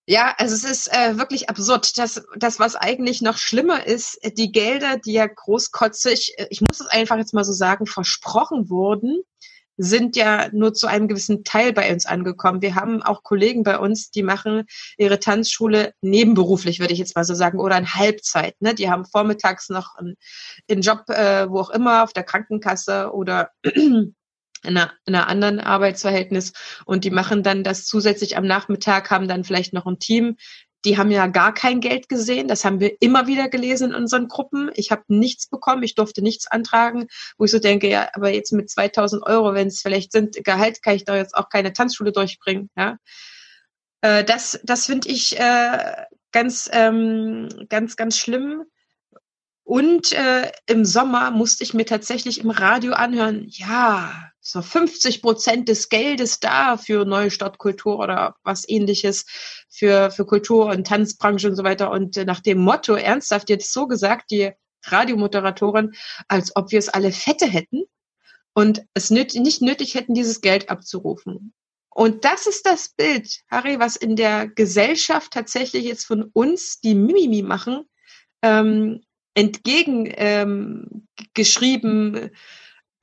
[0.07, 1.97] Ja, also es ist äh, wirklich absurd.
[1.97, 6.81] Das, das, was eigentlich noch schlimmer ist, die Gelder, die ja großkotzig, äh, ich muss
[6.81, 9.23] es einfach jetzt mal so sagen, versprochen wurden,
[9.77, 12.63] sind ja nur zu einem gewissen Teil bei uns angekommen.
[12.63, 14.65] Wir haben auch Kollegen bei uns, die machen
[14.97, 18.61] ihre Tanzschule nebenberuflich, würde ich jetzt mal so sagen, oder in Halbzeit.
[18.61, 18.75] Ne?
[18.75, 20.17] Die haben vormittags noch einen,
[20.71, 24.15] einen Job, äh, wo auch immer, auf der Krankenkasse oder in
[24.65, 26.53] einer, in einer anderen Arbeitsverhältnis
[26.87, 30.37] und die machen dann das zusätzlich am Nachmittag, haben dann vielleicht noch ein Team,
[30.85, 32.49] die haben ja gar kein Geld gesehen.
[32.49, 34.71] Das haben wir immer wieder gelesen in unseren Gruppen.
[34.75, 37.07] Ich habe nichts bekommen, ich durfte nichts antragen,
[37.39, 40.83] wo ich so denke, ja, aber jetzt mit 2000 Euro, wenn es vielleicht sind, Gehalt,
[40.83, 42.71] kann ich da jetzt auch keine Tanzschule durchbringen.
[42.77, 42.99] Ja,
[44.03, 45.95] äh, das, das finde ich äh,
[46.33, 48.65] ganz, ähm, ganz, ganz schlimm.
[49.63, 55.69] Und äh, im Sommer musste ich mir tatsächlich im Radio anhören, ja, so 50 Prozent
[55.69, 59.25] des Geldes da für neue Stadtkultur oder was ähnliches
[59.71, 61.91] für, für Kultur und Tanzbranche und so weiter.
[61.91, 64.53] Und nach dem Motto, ernsthaft jetzt so gesagt, die
[64.85, 65.95] Radiomoderatorin,
[66.29, 67.85] als ob wir es alle Fette hätten
[68.53, 71.55] und es nicht nötig hätten, dieses Geld abzurufen.
[71.89, 76.95] Und das ist das Bild, Harry, was in der Gesellschaft tatsächlich jetzt von uns, die
[76.95, 77.85] Mimimi machen,
[78.43, 79.05] ähm,
[79.35, 82.31] entgegen ähm, geschrieben,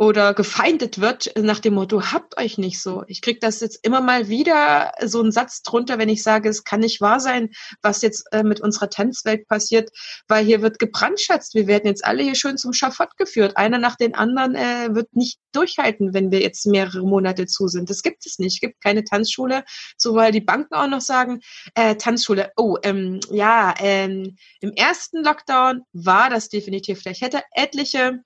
[0.01, 3.03] oder gefeindet wird nach dem Motto, habt euch nicht so.
[3.05, 6.63] Ich krieg das jetzt immer mal wieder so einen Satz drunter, wenn ich sage, es
[6.63, 7.51] kann nicht wahr sein,
[7.83, 9.91] was jetzt äh, mit unserer Tanzwelt passiert,
[10.27, 11.53] weil hier wird gebrandschatzt.
[11.53, 13.57] Wir werden jetzt alle hier schön zum Schafott geführt.
[13.57, 17.87] Einer nach den anderen äh, wird nicht durchhalten, wenn wir jetzt mehrere Monate zu sind.
[17.91, 18.55] Das gibt es nicht.
[18.55, 19.63] Es gibt keine Tanzschule,
[19.97, 21.41] so weil die Banken auch noch sagen,
[21.75, 27.01] äh, Tanzschule, oh, ähm, ja, ähm, im ersten Lockdown war das definitiv.
[27.01, 28.23] Vielleicht hätte etliche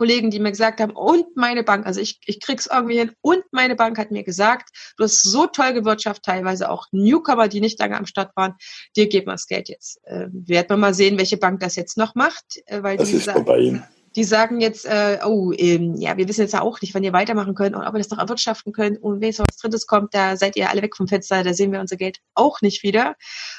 [0.00, 3.42] Kollegen, die mir gesagt haben, und meine Bank, also ich, ich krieg's irgendwie hin, und
[3.50, 7.78] meine Bank hat mir gesagt, du hast so toll gewirtschaftet, teilweise auch Newcomer, die nicht
[7.78, 8.54] lange am Start waren,
[8.96, 10.00] dir geben wir das Geld jetzt.
[10.04, 13.16] Äh, werden wir mal sehen, welche Bank das jetzt noch macht, äh, weil das die
[13.16, 13.82] ist sagen, vorbei.
[14.16, 17.12] Die sagen jetzt, äh, oh, ähm, ja, wir wissen jetzt ja auch nicht, wann ihr
[17.12, 19.86] weitermachen könnt und ob ihr das noch erwirtschaften könnt und wenn jetzt noch was Drittes
[19.86, 22.82] kommt, da seid ihr alle weg vom Fenster, da sehen wir unser Geld auch nicht
[22.82, 23.16] wieder.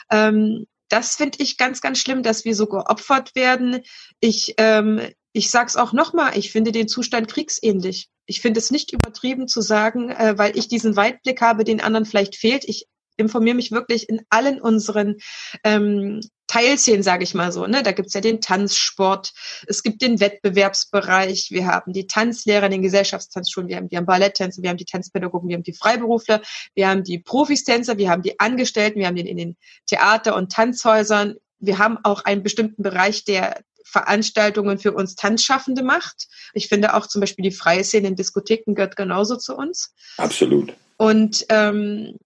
[0.10, 3.80] Ähm, das finde ich ganz, ganz schlimm, dass wir so geopfert werden.
[4.20, 5.02] Ich, ähm,
[5.32, 8.10] ich sag's auch nochmal, ich finde den Zustand kriegsähnlich.
[8.26, 12.06] Ich finde es nicht übertrieben zu sagen, äh, weil ich diesen Weitblick habe, den anderen
[12.06, 12.66] vielleicht fehlt.
[12.66, 15.16] Ich informiere mich wirklich in allen unseren
[15.64, 16.20] ähm,
[16.52, 17.66] Teilszenen, sage ich mal so.
[17.66, 17.82] Ne?
[17.82, 19.32] Da gibt's ja den Tanzsport,
[19.68, 24.70] es gibt den Wettbewerbsbereich, wir haben die Tanzlehrer, den Gesellschaftstanzschulen, wir haben die Balletttänzer, wir
[24.70, 26.42] haben die Tanzpädagogen, wir haben die Freiberufler,
[26.76, 30.52] wir haben die Profistänzer, wir haben die Angestellten, wir haben den in den Theater- und
[30.52, 31.36] Tanzhäusern.
[31.60, 36.28] Wir haben auch einen bestimmten Bereich, der Veranstaltungen für uns Tanzschaffende macht.
[36.54, 39.94] Ich finde auch zum Beispiel die freie Szene in Diskotheken gehört genauso zu uns.
[40.18, 40.74] Absolut.
[40.98, 42.18] Und ähm,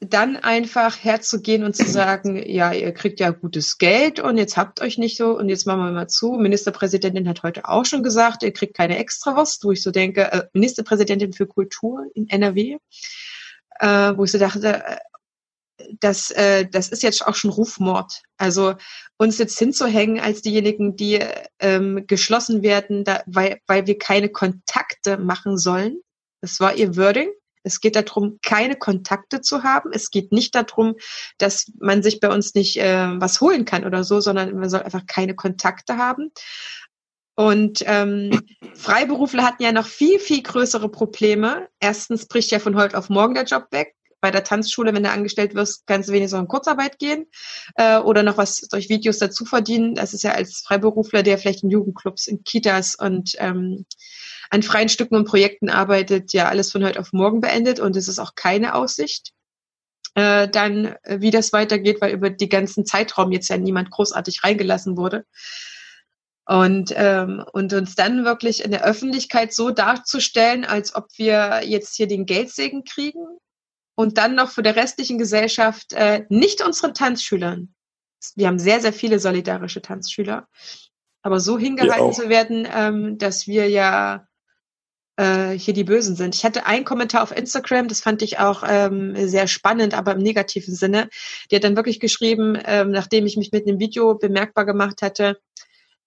[0.00, 4.82] dann einfach herzugehen und zu sagen, ja, ihr kriegt ja gutes Geld und jetzt habt
[4.82, 6.32] euch nicht so und jetzt machen wir mal zu.
[6.32, 10.42] Ministerpräsidentin hat heute auch schon gesagt, ihr kriegt keine Extrawurst, wo ich so denke, äh,
[10.52, 12.76] Ministerpräsidentin für Kultur in NRW,
[13.80, 14.96] äh, wo ich so dachte, äh,
[16.00, 18.22] das, äh, das ist jetzt auch schon Rufmord.
[18.36, 18.74] Also
[19.16, 21.20] uns jetzt hinzuhängen als diejenigen, die
[21.58, 26.00] ähm, geschlossen werden, da, weil, weil wir keine Kontakte machen sollen.
[26.42, 27.30] Das war ihr Wording.
[27.66, 29.90] Es geht darum, keine Kontakte zu haben.
[29.92, 30.94] Es geht nicht darum,
[31.38, 34.82] dass man sich bei uns nicht äh, was holen kann oder so, sondern man soll
[34.82, 36.30] einfach keine Kontakte haben.
[37.34, 38.40] Und ähm,
[38.74, 41.68] Freiberufler hatten ja noch viel, viel größere Probleme.
[41.80, 43.94] Erstens bricht ja von heute auf morgen der Job weg
[44.26, 47.26] bei der Tanzschule, wenn du angestellt wirst, kannst du wenigstens in Kurzarbeit gehen
[47.76, 49.94] äh, oder noch was durch Videos dazu verdienen.
[49.94, 53.86] Das ist ja als Freiberufler, der vielleicht in Jugendclubs, in Kitas und ähm,
[54.50, 58.08] an freien Stücken und Projekten arbeitet, ja alles von heute auf morgen beendet und es
[58.08, 59.30] ist auch keine Aussicht
[60.16, 64.42] äh, dann, äh, wie das weitergeht, weil über die ganzen Zeitraum jetzt ja niemand großartig
[64.42, 65.24] reingelassen wurde.
[66.46, 71.94] Und, ähm, und uns dann wirklich in der Öffentlichkeit so darzustellen, als ob wir jetzt
[71.94, 73.24] hier den Geldsegen kriegen
[73.96, 77.74] und dann noch für der restlichen Gesellschaft äh, nicht unseren Tanzschülern.
[78.36, 80.48] Wir haben sehr, sehr viele solidarische Tanzschüler.
[81.22, 84.28] Aber so hingehalten zu werden, ähm, dass wir ja
[85.16, 86.34] äh, hier die Bösen sind.
[86.34, 90.18] Ich hatte einen Kommentar auf Instagram, das fand ich auch ähm, sehr spannend, aber im
[90.18, 91.08] negativen Sinne.
[91.50, 95.38] Die hat dann wirklich geschrieben, ähm, nachdem ich mich mit einem Video bemerkbar gemacht hatte,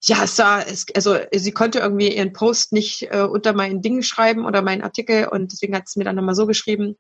[0.01, 4.03] ja, es war, es, also sie konnte irgendwie ihren Post nicht äh, unter meinen Dingen
[4.03, 6.95] schreiben oder meinen Artikel und deswegen hat sie mir dann nochmal so geschrieben,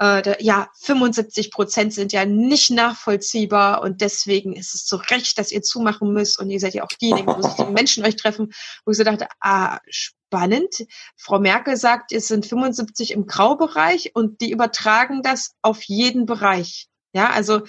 [0.00, 5.52] äh, ja, 75 Prozent sind ja nicht nachvollziehbar und deswegen ist es so recht, dass
[5.52, 8.52] ihr zumachen müsst und ihr seid ja auch diejenigen, wo sich die Menschen euch treffen,
[8.84, 10.86] wo ich so dachte, ah, spannend.
[11.16, 16.88] Frau Merkel sagt, es sind 75 im Graubereich und die übertragen das auf jeden Bereich.
[17.12, 17.62] Ja, also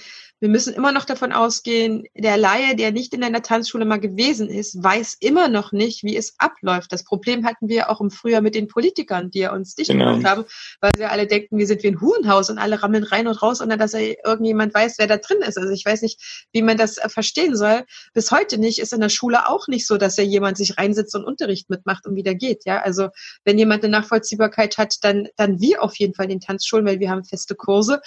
[0.45, 4.47] wir müssen immer noch davon ausgehen, der Laie, der nicht in einer Tanzschule mal gewesen
[4.47, 6.93] ist, weiß immer noch nicht, wie es abläuft.
[6.93, 10.11] Das Problem hatten wir auch im Frühjahr mit den Politikern, die uns dicht genau.
[10.11, 10.45] gemacht haben,
[10.81, 13.59] weil sie alle denken, wir sind wie ein Hurenhaus und alle rammeln rein und raus,
[13.59, 15.57] ohne dass irgendjemand weiß, wer da drin ist.
[15.57, 17.83] Also ich weiß nicht, wie man das äh, verstehen soll.
[18.13, 21.15] Bis heute nicht ist in der Schule auch nicht so, dass ja jemand sich reinsetzt
[21.15, 22.65] und Unterricht mitmacht und wieder geht.
[22.65, 23.09] Ja, also
[23.45, 26.99] wenn jemand eine Nachvollziehbarkeit hat, dann, dann wir auf jeden Fall in den Tanzschulen, weil
[26.99, 27.99] wir haben feste Kurse.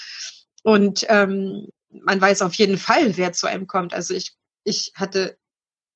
[0.62, 3.94] Und ähm, man weiß auf jeden Fall, wer zu einem kommt.
[3.94, 5.38] Also ich, ich hatte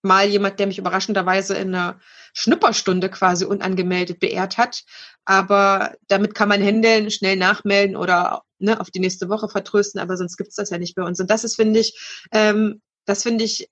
[0.03, 2.01] mal jemand, der mich überraschenderweise in einer
[2.35, 4.83] Schnupperstunde quasi unangemeldet beehrt hat.
[5.25, 10.17] Aber damit kann man händeln, schnell nachmelden oder ne, auf die nächste Woche vertrösten, aber
[10.17, 11.21] sonst gibt's das ja nicht bei uns.
[11.21, 13.69] Und das ist, finde ich, ähm, das finde ich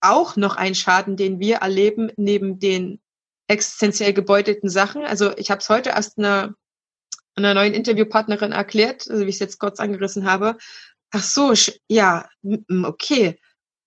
[0.00, 3.00] auch noch ein Schaden, den wir erleben, neben den
[3.48, 5.04] existenziell gebeutelten Sachen.
[5.04, 6.54] Also ich habe es heute erst einer,
[7.34, 10.56] einer neuen Interviewpartnerin erklärt, also wie ich es jetzt kurz angerissen habe.
[11.10, 11.54] Ach so,
[11.88, 12.28] ja,
[12.84, 13.38] okay.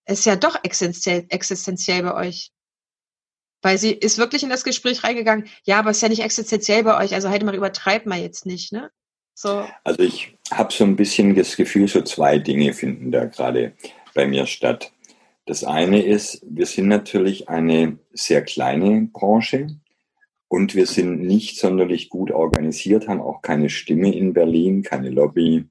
[0.05, 2.51] Ist ja doch existenziell, existenziell bei euch.
[3.61, 6.97] Weil sie ist wirklich in das Gespräch reingegangen, ja, aber ist ja nicht existenziell bei
[6.97, 8.89] euch, also halt mal übertreibt mal jetzt nicht, ne?
[9.35, 9.67] So.
[9.83, 13.73] Also ich habe so ein bisschen das Gefühl, so zwei Dinge finden da gerade
[14.13, 14.91] bei mir statt.
[15.45, 19.67] Das eine ist, wir sind natürlich eine sehr kleine Branche
[20.47, 25.69] und wir sind nicht sonderlich gut organisiert, haben auch keine Stimme in Berlin, keine Lobby.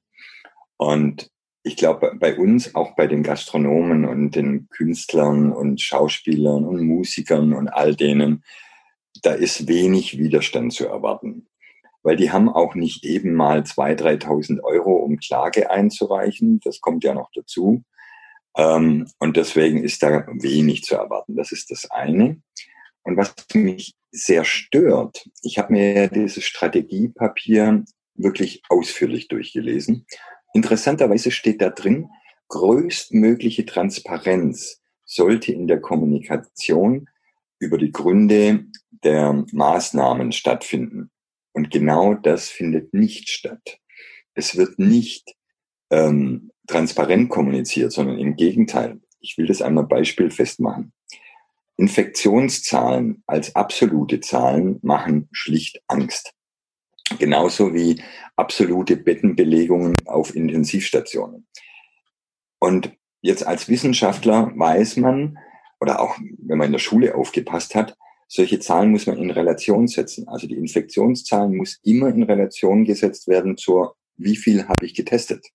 [0.77, 1.29] Und
[1.63, 7.53] ich glaube, bei uns, auch bei den Gastronomen und den Künstlern und Schauspielern und Musikern
[7.53, 8.43] und all denen,
[9.21, 11.47] da ist wenig Widerstand zu erwarten.
[12.03, 16.59] Weil die haben auch nicht eben mal 2.000, 3.000 Euro, um Klage einzureichen.
[16.63, 17.83] Das kommt ja noch dazu.
[18.57, 21.35] Ähm, und deswegen ist da wenig zu erwarten.
[21.35, 22.41] Das ist das eine.
[23.03, 30.07] Und was mich sehr stört, ich habe mir dieses Strategiepapier wirklich ausführlich durchgelesen
[30.53, 32.09] Interessanterweise steht da drin,
[32.49, 37.09] größtmögliche Transparenz sollte in der Kommunikation
[37.59, 38.65] über die Gründe
[39.03, 41.11] der Maßnahmen stattfinden.
[41.53, 43.79] Und genau das findet nicht statt.
[44.33, 45.35] Es wird nicht
[45.89, 49.01] ähm, transparent kommuniziert, sondern im Gegenteil.
[49.19, 50.93] Ich will das einmal beispielfest machen.
[51.77, 56.33] Infektionszahlen als absolute Zahlen machen schlicht Angst.
[57.19, 58.01] Genauso wie
[58.35, 61.47] absolute Bettenbelegungen auf Intensivstationen.
[62.59, 65.37] Und jetzt als Wissenschaftler weiß man,
[65.79, 67.97] oder auch wenn man in der Schule aufgepasst hat,
[68.27, 70.27] solche Zahlen muss man in Relation setzen.
[70.27, 75.45] Also die Infektionszahlen muss immer in Relation gesetzt werden zur, wie viel habe ich getestet.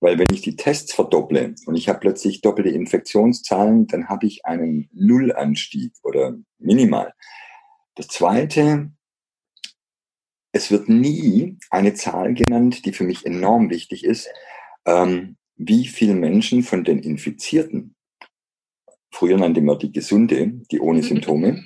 [0.00, 4.44] Weil wenn ich die Tests verdopple und ich habe plötzlich doppelte Infektionszahlen, dann habe ich
[4.44, 7.14] einen Nullanstieg oder minimal.
[7.94, 8.92] Das Zweite,
[10.58, 14.28] es wird nie eine Zahl genannt, die für mich enorm wichtig ist,
[14.86, 17.94] ähm, wie viele Menschen von den Infizierten,
[19.12, 21.64] früher nannte man die Gesunde, die ohne Symptome,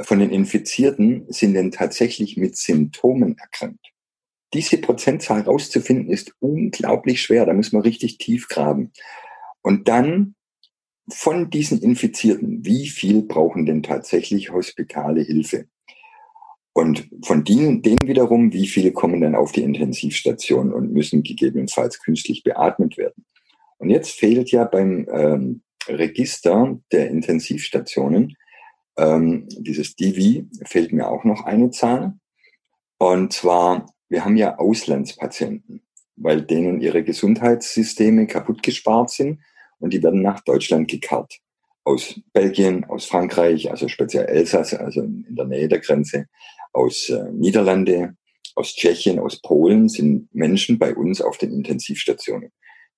[0.00, 3.92] von den Infizierten sind denn tatsächlich mit Symptomen erkrankt.
[4.54, 7.44] Diese Prozentzahl rauszufinden ist unglaublich schwer.
[7.44, 8.92] Da muss man richtig tief graben.
[9.60, 10.34] Und dann
[11.08, 15.68] von diesen Infizierten, wie viel brauchen denn tatsächlich hospitale Hilfe?
[16.76, 22.00] Und von denen, denen wiederum, wie viele kommen dann auf die Intensivstation und müssen gegebenenfalls
[22.00, 23.24] künstlich beatmet werden.
[23.78, 28.36] Und jetzt fehlt ja beim ähm, Register der Intensivstationen,
[28.96, 32.14] ähm, dieses Divi, fehlt mir auch noch eine Zahl.
[32.98, 35.82] Und zwar, wir haben ja Auslandspatienten,
[36.16, 39.40] weil denen ihre Gesundheitssysteme kaputt gespart sind
[39.78, 41.38] und die werden nach Deutschland gekarrt.
[41.84, 46.26] Aus Belgien, aus Frankreich, also speziell Elsass, also in der Nähe der Grenze,
[46.74, 48.16] aus äh, Niederlande,
[48.54, 52.52] aus Tschechien, aus Polen sind Menschen bei uns auf den Intensivstationen.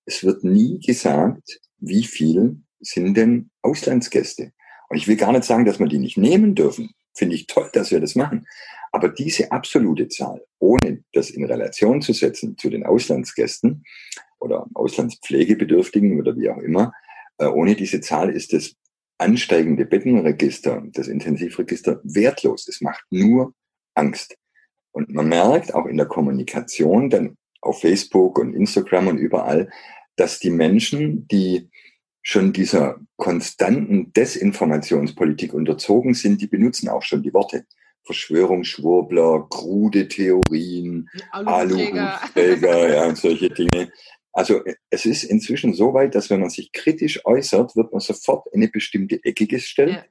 [0.04, 4.52] Es wird nie gesagt, wie viel sind denn Auslandsgäste.
[4.88, 6.90] Und ich will gar nicht sagen, dass wir die nicht nehmen dürfen.
[7.14, 8.46] Finde ich toll, dass wir das machen.
[8.92, 13.84] Aber diese absolute Zahl, ohne das in Relation zu setzen zu den Auslandsgästen
[14.38, 16.92] oder Auslandspflegebedürftigen oder wie auch immer,
[17.38, 18.74] äh, ohne diese Zahl ist das
[19.18, 22.68] ansteigende Bettenregister, das Intensivregister wertlos.
[22.68, 23.54] Es macht nur
[23.96, 24.36] Angst.
[24.92, 29.70] Und man merkt auch in der Kommunikation, dann auf Facebook und Instagram und überall,
[30.16, 31.68] dass die Menschen, die
[32.22, 37.66] schon dieser konstanten Desinformationspolitik unterzogen sind, die benutzen auch schon die Worte.
[38.04, 43.92] Verschwörungsschwurbler, krude Theorien, Aluhutträger, ja, solche Dinge.
[44.32, 48.46] Also es ist inzwischen so weit, dass wenn man sich kritisch äußert, wird man sofort
[48.52, 49.92] in eine bestimmte Ecke gestellt.
[49.92, 50.04] Ja.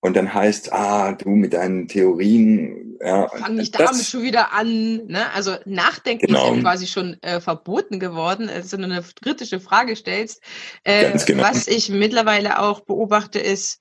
[0.00, 2.96] Und dann heißt, ah, du mit deinen Theorien.
[3.00, 5.06] Ja, Fang nicht damit schon wieder an.
[5.06, 5.30] Ne?
[5.34, 6.50] Also Nachdenken genau.
[6.50, 10.42] ist ja quasi schon äh, verboten geworden, als du eine kritische Frage stellst.
[10.84, 11.42] Äh, genau.
[11.42, 13.80] Was ich mittlerweile auch beobachte, ist,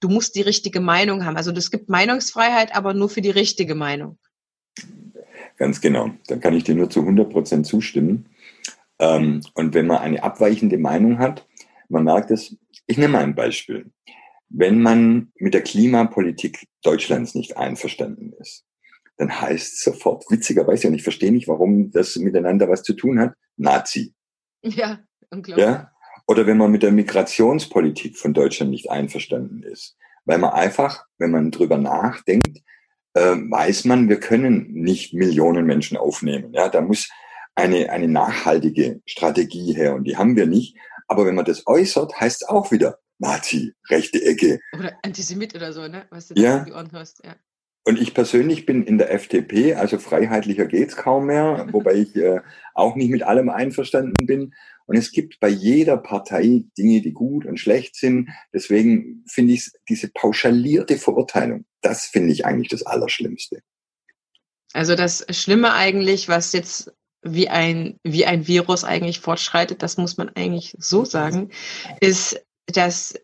[0.00, 1.36] du musst die richtige Meinung haben.
[1.36, 4.18] Also es gibt Meinungsfreiheit, aber nur für die richtige Meinung.
[5.56, 6.10] Ganz genau.
[6.28, 8.30] Dann kann ich dir nur zu 100 Prozent zustimmen.
[8.98, 11.46] Ähm, und wenn man eine abweichende Meinung hat,
[11.90, 12.56] man merkt es,
[12.86, 13.90] ich nehme mal ein Beispiel
[14.50, 18.64] wenn man mit der Klimapolitik Deutschlands nicht einverstanden ist,
[19.16, 23.20] dann heißt es sofort, witzigerweise, und ich verstehe nicht, warum das miteinander was zu tun
[23.20, 24.14] hat, Nazi.
[24.62, 25.66] Ja, unglaublich.
[25.66, 25.92] Ja?
[26.26, 29.96] Oder wenn man mit der Migrationspolitik von Deutschland nicht einverstanden ist.
[30.24, 32.62] Weil man einfach, wenn man drüber nachdenkt,
[33.14, 36.52] äh, weiß man, wir können nicht Millionen Menschen aufnehmen.
[36.52, 37.08] Ja, da muss
[37.54, 40.76] eine, eine nachhaltige Strategie her und die haben wir nicht.
[41.08, 44.60] Aber wenn man das äußert, heißt es auch wieder, Nazi, rechte Ecke.
[44.76, 46.06] Oder Antisemit oder so, ne?
[46.10, 46.64] Was du ja.
[46.64, 47.36] die Ohren hörst, ja.
[47.84, 52.40] Und ich persönlich bin in der FDP, also freiheitlicher geht's kaum mehr, wobei ich äh,
[52.74, 54.54] auch nicht mit allem einverstanden bin.
[54.86, 58.30] Und es gibt bei jeder Partei Dinge, die gut und schlecht sind.
[58.52, 63.60] Deswegen finde ich diese pauschalierte Verurteilung, das finde ich eigentlich das Allerschlimmste.
[64.72, 66.92] Also das Schlimme eigentlich, was jetzt
[67.22, 71.50] wie ein, wie ein Virus eigentlich fortschreitet, das muss man eigentlich so sagen,
[72.00, 72.40] ist,
[72.72, 73.14] dass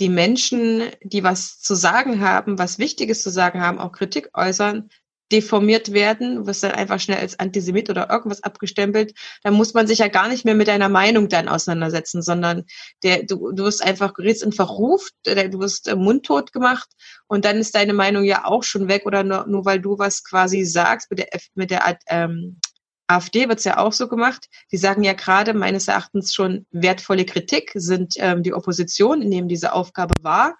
[0.00, 4.90] die Menschen, die was zu sagen haben, was Wichtiges zu sagen haben, auch Kritik äußern,
[5.32, 9.98] deformiert werden, wirst dann einfach schnell als Antisemit oder irgendwas abgestempelt, dann muss man sich
[9.98, 12.64] ja gar nicht mehr mit deiner Meinung dann auseinandersetzen, sondern
[13.02, 16.88] der, du, du wirst einfach, gerätst in Verruf, du wirst äh, mundtot gemacht
[17.26, 20.24] und dann ist deine Meinung ja auch schon weg oder nur, nur weil du was
[20.24, 22.60] quasi sagst mit der, mit der ähm,
[23.06, 24.48] AfD wird es ja auch so gemacht.
[24.72, 29.72] Die sagen ja gerade meines Erachtens schon wertvolle Kritik, sind ähm, die Opposition, nehmen diese
[29.72, 30.56] Aufgabe wahr.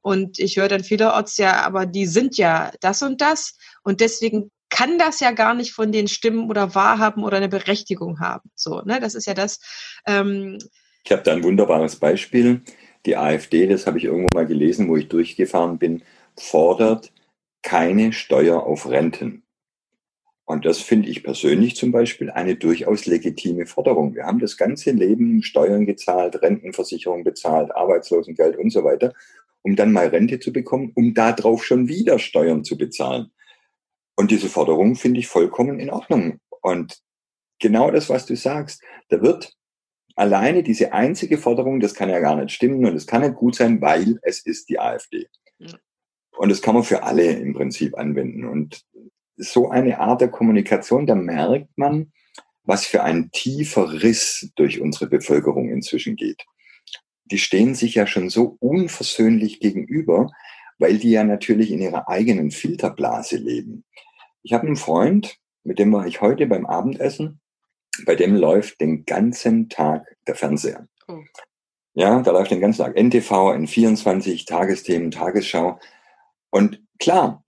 [0.00, 3.56] Und ich höre dann vielerorts ja, aber die sind ja das und das.
[3.82, 8.20] Und deswegen kann das ja gar nicht von den Stimmen oder wahrhaben oder eine Berechtigung
[8.20, 8.50] haben.
[8.54, 9.60] So, ne, das ist ja das.
[10.06, 10.58] Ähm,
[11.04, 12.62] ich habe da ein wunderbares Beispiel.
[13.04, 16.02] Die AfD, das habe ich irgendwo mal gelesen, wo ich durchgefahren bin,
[16.38, 17.12] fordert
[17.62, 19.42] keine Steuer auf Renten.
[20.52, 24.14] Und das finde ich persönlich zum Beispiel eine durchaus legitime Forderung.
[24.14, 29.14] Wir haben das ganze Leben Steuern gezahlt, Rentenversicherung bezahlt, Arbeitslosengeld und so weiter,
[29.62, 33.32] um dann mal Rente zu bekommen, um darauf schon wieder Steuern zu bezahlen.
[34.14, 36.38] Und diese Forderung finde ich vollkommen in Ordnung.
[36.60, 37.00] Und
[37.58, 39.54] genau das, was du sagst, da wird
[40.16, 43.54] alleine diese einzige Forderung, das kann ja gar nicht stimmen und es kann nicht gut
[43.54, 45.28] sein, weil es ist die AfD.
[46.36, 48.44] Und das kann man für alle im Prinzip anwenden.
[48.44, 48.84] Und
[49.42, 52.12] so eine Art der Kommunikation, da merkt man,
[52.64, 56.44] was für ein tiefer Riss durch unsere Bevölkerung inzwischen geht.
[57.24, 60.30] Die stehen sich ja schon so unversöhnlich gegenüber,
[60.78, 63.84] weil die ja natürlich in ihrer eigenen Filterblase leben.
[64.42, 67.40] Ich habe einen Freund, mit dem war ich heute beim Abendessen,
[68.04, 70.88] bei dem läuft den ganzen Tag der Fernseher.
[71.08, 71.20] Oh.
[71.94, 75.78] Ja, da läuft den ganzen Tag NTV, N24, Tagesthemen, Tagesschau.
[76.50, 77.44] Und klar,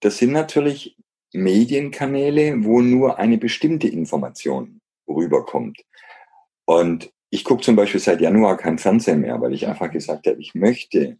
[0.00, 0.96] das sind natürlich
[1.32, 5.78] Medienkanäle, wo nur eine bestimmte Information rüberkommt.
[6.64, 10.40] Und ich gucke zum Beispiel seit Januar kein Fernsehen mehr, weil ich einfach gesagt habe,
[10.40, 11.18] ich möchte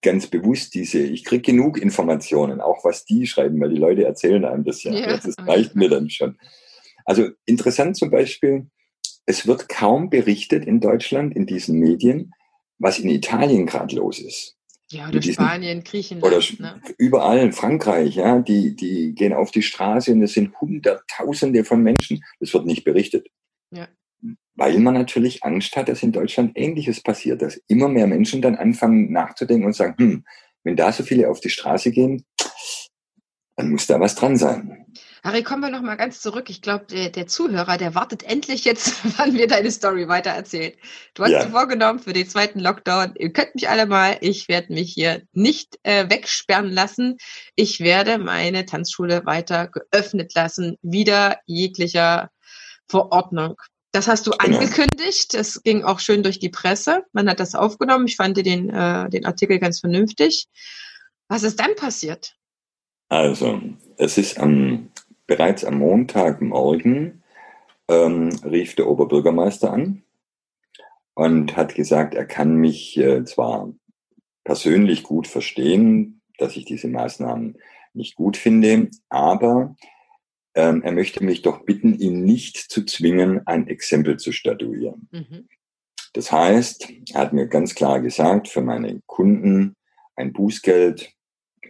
[0.00, 4.44] ganz bewusst diese, ich kriege genug Informationen, auch was die schreiben, weil die Leute erzählen
[4.44, 4.92] einem das ja.
[4.92, 6.36] ja das reicht mir dann schon.
[7.04, 8.66] Also interessant zum Beispiel,
[9.26, 12.32] es wird kaum berichtet in Deutschland, in diesen Medien,
[12.78, 14.56] was in Italien gerade los ist.
[14.92, 16.24] Ja, oder diesen, Spanien, Griechenland.
[16.24, 16.80] Oder ne?
[16.98, 21.82] überall in Frankreich, ja, die, die gehen auf die Straße und es sind Hunderttausende von
[21.82, 22.22] Menschen.
[22.40, 23.28] Das wird nicht berichtet.
[23.70, 23.88] Ja.
[24.54, 28.56] Weil man natürlich Angst hat, dass in Deutschland Ähnliches passiert, dass immer mehr Menschen dann
[28.56, 30.24] anfangen nachzudenken und sagen, hm,
[30.62, 32.24] wenn da so viele auf die Straße gehen,
[33.56, 34.81] dann muss da was dran sein.
[35.24, 36.50] Harry, kommen wir noch mal ganz zurück.
[36.50, 40.72] Ich glaube, der, der, Zuhörer, der wartet endlich jetzt, wann wir deine Story weitererzählen.
[41.14, 41.44] Du hast ja.
[41.44, 45.22] dir vorgenommen für den zweiten Lockdown, ihr könnt mich alle mal, ich werde mich hier
[45.32, 47.18] nicht äh, wegsperren lassen.
[47.54, 52.30] Ich werde meine Tanzschule weiter geöffnet lassen, wieder jeglicher
[52.88, 53.54] Verordnung.
[53.92, 54.58] Das hast du genau.
[54.58, 55.34] angekündigt.
[55.34, 57.04] Das ging auch schön durch die Presse.
[57.12, 58.08] Man hat das aufgenommen.
[58.08, 60.48] Ich fand den, äh, den Artikel ganz vernünftig.
[61.28, 62.34] Was ist dann passiert?
[63.08, 63.60] Also,
[63.98, 64.90] es ist am
[65.26, 67.22] Bereits am Montagmorgen
[67.88, 70.02] ähm, rief der Oberbürgermeister an
[71.14, 73.72] und hat gesagt, er kann mich äh, zwar
[74.44, 77.58] persönlich gut verstehen, dass ich diese Maßnahmen
[77.94, 79.76] nicht gut finde, aber
[80.54, 85.08] ähm, er möchte mich doch bitten, ihn nicht zu zwingen, ein Exempel zu statuieren.
[85.10, 85.48] Mhm.
[86.12, 89.76] Das heißt, er hat mir ganz klar gesagt, für meine Kunden
[90.14, 91.14] ein Bußgeld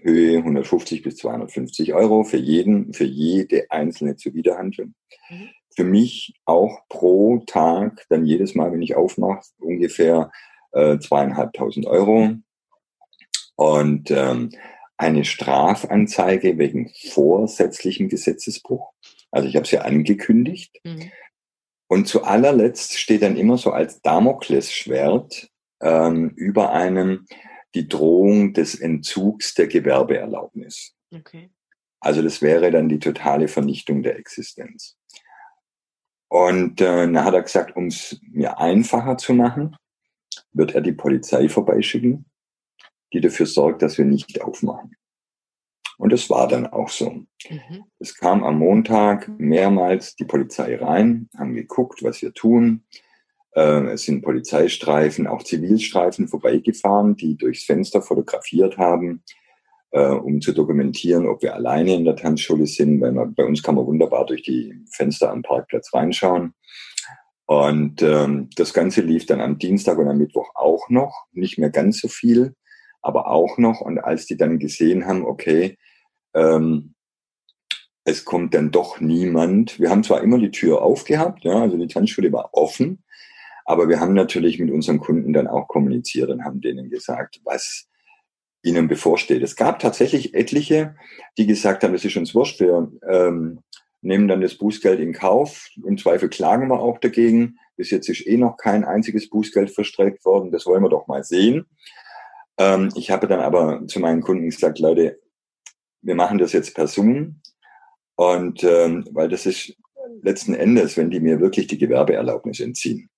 [0.03, 4.94] Höhe 150 bis 250 Euro für jeden, für jede einzelne Zuwiderhandlung.
[5.30, 5.48] Mhm.
[5.74, 10.30] Für mich auch pro Tag, dann jedes Mal, wenn ich aufmache, ungefähr
[10.72, 12.30] äh, zweieinhalbtausend Euro.
[13.57, 14.50] Und ähm,
[14.96, 18.92] eine Strafanzeige wegen vorsätzlichem Gesetzesbruch.
[19.30, 20.78] Also ich habe sie angekündigt.
[20.84, 21.11] Mhm.
[21.88, 25.50] Und zu allerletzt steht dann immer so als Damoklesschwert
[25.80, 27.26] ähm, über einem
[27.75, 30.95] die Drohung des Entzugs der Gewerbeerlaubnis.
[31.12, 31.51] Okay.
[32.01, 34.97] Also das wäre dann die totale Vernichtung der Existenz.
[36.29, 39.77] Und äh, dann hat er gesagt, um es mir einfacher zu machen,
[40.53, 42.25] wird er die Polizei vorbeischicken,
[43.12, 44.97] die dafür sorgt, dass wir nicht aufmachen.
[45.99, 47.11] Und es war dann auch so.
[47.11, 47.85] Mhm.
[47.99, 52.85] Es kam am Montag mehrmals die Polizei rein, haben geguckt, was wir tun.
[53.55, 59.22] Äh, es sind Polizeistreifen, auch Zivilstreifen vorbeigefahren, die durchs Fenster fotografiert haben,
[59.90, 63.62] äh, um zu dokumentieren, ob wir alleine in der Tanzschule sind, weil man, bei uns
[63.62, 66.55] kann man wunderbar durch die Fenster am Parkplatz reinschauen.
[67.46, 71.70] Und ähm, das Ganze lief dann am Dienstag und am Mittwoch auch noch, nicht mehr
[71.70, 72.55] ganz so viel,
[73.03, 73.80] aber auch noch.
[73.80, 75.76] Und als die dann gesehen haben, okay,
[76.34, 76.94] ähm,
[78.05, 79.78] es kommt dann doch niemand.
[79.78, 83.05] Wir haben zwar immer die Tür aufgehabt, ja, also die Tanzschule war offen,
[83.65, 87.89] aber wir haben natürlich mit unseren Kunden dann auch kommuniziert und haben denen gesagt, was
[88.63, 89.43] ihnen bevorsteht.
[89.43, 90.95] Es gab tatsächlich etliche,
[91.37, 93.61] die gesagt haben, das ist uns wurscht, wir ähm,
[94.01, 95.69] nehmen dann das Bußgeld in Kauf.
[95.85, 97.59] Im Zweifel klagen wir auch dagegen.
[97.77, 100.51] Bis jetzt ist eh noch kein einziges Bußgeld verstreckt worden.
[100.51, 101.67] Das wollen wir doch mal sehen.
[102.59, 105.21] Ähm, ich habe dann aber zu meinen Kunden gesagt, Leute,
[106.03, 107.41] wir machen das jetzt per Zoom.
[108.17, 109.77] Und ähm, weil das ist
[110.21, 113.09] letzten Endes, wenn die mir wirklich die Gewerbeerlaubnis entziehen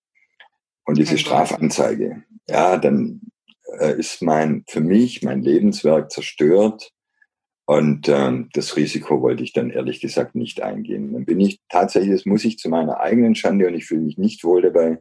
[0.84, 3.20] und diese Strafanzeige, ja, dann
[3.78, 6.92] äh, ist mein für mich mein Lebenswerk zerstört
[7.66, 11.12] und ähm, das Risiko wollte ich dann ehrlich gesagt nicht eingehen.
[11.14, 14.18] Dann bin ich tatsächlich, das muss ich zu meiner eigenen Schande und ich fühle mich
[14.18, 15.00] nicht wohl dabei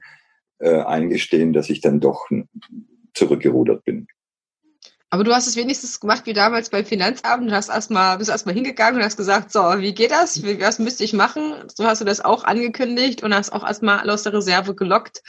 [0.59, 2.29] äh, eingestehen, dass ich dann doch
[3.13, 4.07] zurückgerudert bin.
[5.13, 7.47] Aber du hast es wenigstens gemacht wie damals beim Finanzamt.
[7.47, 10.41] Du hast erstmal, bist erstmal hingegangen und hast gesagt, so, wie geht das?
[10.41, 11.53] Was müsste ich machen?
[11.75, 15.21] So hast du das auch angekündigt und hast auch erstmal aus der Reserve gelockt.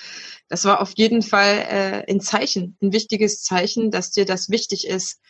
[0.48, 4.86] Das war auf jeden Fall äh, ein Zeichen, ein wichtiges Zeichen, dass dir das wichtig
[4.88, 5.20] ist,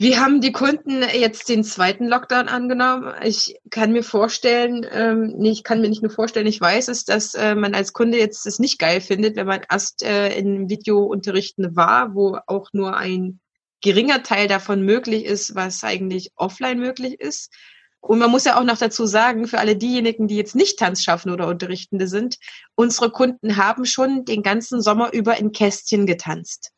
[0.00, 3.12] wie haben die Kunden jetzt den zweiten Lockdown angenommen?
[3.24, 7.04] Ich kann mir vorstellen, ähm, nee, ich kann mir nicht nur vorstellen, ich weiß es,
[7.04, 10.70] dass äh, man als Kunde jetzt es nicht geil findet, wenn man erst äh, in
[10.70, 13.40] Videounterrichten war, wo auch nur ein
[13.80, 17.52] geringer Teil davon möglich ist, was eigentlich offline möglich ist.
[18.00, 21.34] Und man muss ja auch noch dazu sagen, für alle diejenigen, die jetzt nicht Tanzschaffende
[21.34, 22.38] oder Unterrichtende sind,
[22.76, 26.70] unsere Kunden haben schon den ganzen Sommer über in Kästchen getanzt.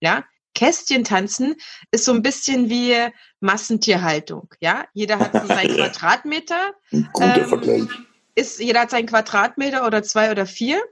[0.00, 0.24] Ja,
[0.58, 1.54] Kästchen tanzen
[1.92, 2.92] ist so ein bisschen wie
[3.38, 4.52] Massentierhaltung.
[4.58, 6.72] Ja, jeder hat so seinen Quadratmeter.
[6.90, 7.88] Guter ähm, Vergleich.
[8.34, 10.82] Ist, jeder hat seinen Quadratmeter oder zwei oder vier.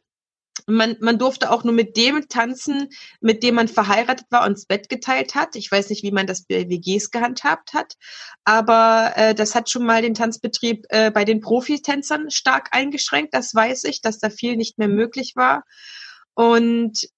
[0.68, 2.90] Man, man durfte auch nur mit dem tanzen,
[3.20, 5.56] mit dem man verheiratet war und das Bett geteilt hat.
[5.56, 7.94] Ich weiß nicht, wie man das bei WGs gehandhabt hat,
[8.44, 13.34] aber äh, das hat schon mal den Tanzbetrieb äh, bei den Profitänzern stark eingeschränkt.
[13.34, 15.64] Das weiß ich, dass da viel nicht mehr möglich war.
[16.34, 17.08] Und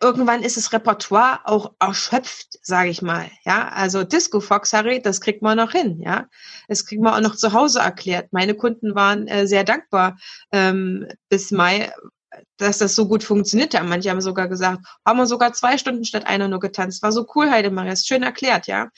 [0.00, 3.30] irgendwann ist das Repertoire auch erschöpft, sage ich mal.
[3.44, 6.00] Ja, also Disco Fox Harry, das kriegt man noch hin.
[6.00, 6.28] Ja,
[6.68, 8.32] das kriegt man auch noch zu Hause erklärt.
[8.32, 10.16] Meine Kunden waren äh, sehr dankbar
[10.52, 11.92] ähm, bis Mai,
[12.58, 13.84] dass das so gut funktioniert hat.
[13.84, 17.02] Manche haben sogar gesagt, haben wir sogar zwei Stunden statt einer nur getanzt.
[17.02, 18.88] War so cool, Heidemarie, ist schön erklärt, ja.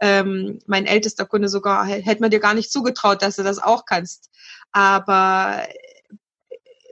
[0.00, 3.86] Ähm, mein ältester Kunde sogar, hätte man dir gar nicht zugetraut, dass du das auch
[3.86, 4.30] kannst.
[4.72, 5.66] Aber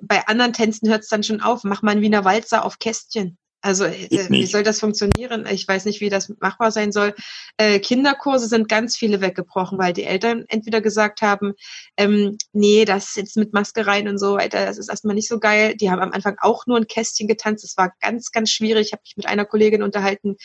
[0.02, 1.64] bei anderen Tänzen hört es dann schon auf.
[1.64, 3.38] Mach mal einen Wiener Walzer auf Kästchen.
[3.62, 5.46] Also äh, wie soll das funktionieren?
[5.50, 7.14] Ich weiß nicht, wie das machbar sein soll.
[7.56, 11.52] Äh, Kinderkurse sind ganz viele weggebrochen, weil die Eltern entweder gesagt haben,
[11.96, 15.38] ähm, nee, das jetzt mit Maske rein und so weiter, das ist erstmal nicht so
[15.38, 15.76] geil.
[15.76, 17.62] Die haben am Anfang auch nur ein Kästchen getanzt.
[17.62, 18.88] Das war ganz, ganz schwierig.
[18.88, 20.36] Ich habe mich mit einer Kollegin unterhalten,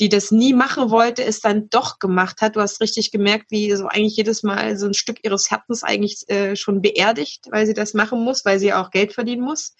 [0.00, 2.56] die das nie machen wollte, es dann doch gemacht hat.
[2.56, 6.24] Du hast richtig gemerkt, wie so eigentlich jedes Mal so ein Stück ihres Herzens eigentlich
[6.28, 9.74] äh, schon beerdigt, weil sie das machen muss, weil sie auch Geld verdienen muss.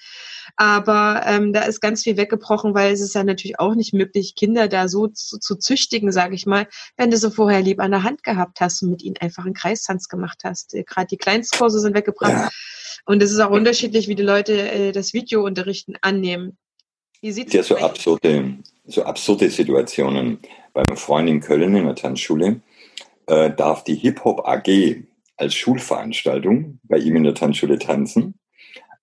[0.57, 4.35] Aber ähm, da ist ganz viel weggebrochen, weil es ist ja natürlich auch nicht möglich,
[4.35, 6.66] Kinder da so zu, zu züchtigen, sage ich mal,
[6.97, 9.55] wenn du so vorher lieb an der Hand gehabt hast und mit ihnen einfach einen
[9.55, 10.75] Kreistanz gemacht hast.
[10.75, 12.33] Äh, Gerade die Kleinstkurse sind weggebracht.
[12.33, 12.51] Ja.
[13.07, 16.57] Und es ist auch unterschiedlich, wie die Leute äh, das Videounterrichten annehmen.
[17.20, 20.41] Wie sieht's ja so absurde, so absurde Situationen.
[20.72, 22.61] Bei meinem Freund in Köln in der Tanzschule
[23.27, 25.05] äh, darf die Hip-Hop AG
[25.37, 28.39] als Schulveranstaltung bei ihm in der Tanzschule tanzen.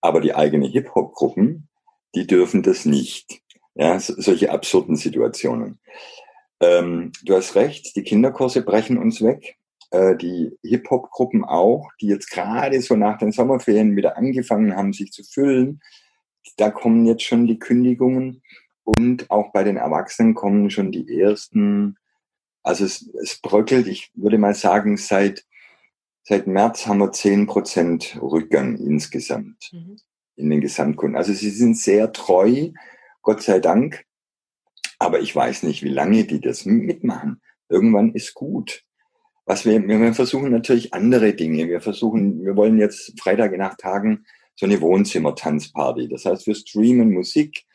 [0.01, 1.67] Aber die eigene Hip-Hop-Gruppen,
[2.15, 3.40] die dürfen das nicht.
[3.75, 5.79] Ja, so, solche absurden Situationen.
[6.59, 9.57] Ähm, du hast recht, die Kinderkurse brechen uns weg.
[9.91, 15.11] Äh, die Hip-Hop-Gruppen auch, die jetzt gerade so nach den Sommerferien wieder angefangen haben, sich
[15.11, 15.81] zu füllen.
[16.57, 18.41] Da kommen jetzt schon die Kündigungen
[18.83, 21.97] und auch bei den Erwachsenen kommen schon die ersten,
[22.63, 25.45] also es, es bröckelt, ich würde mal sagen, seit,
[26.23, 29.97] seit März haben wir zehn Prozent Rückgang insgesamt mhm.
[30.35, 31.17] in den Gesamtkunden.
[31.17, 32.69] Also sie sind sehr treu,
[33.21, 34.05] Gott sei Dank.
[34.99, 37.41] Aber ich weiß nicht, wie lange die das mitmachen.
[37.69, 38.83] Irgendwann ist gut.
[39.45, 41.67] Was wir, wir versuchen natürlich andere Dinge.
[41.67, 46.07] Wir versuchen, wir wollen jetzt Freitag nach Tagen so eine Wohnzimmer-Tanzparty.
[46.07, 47.65] Das heißt, wir streamen Musik,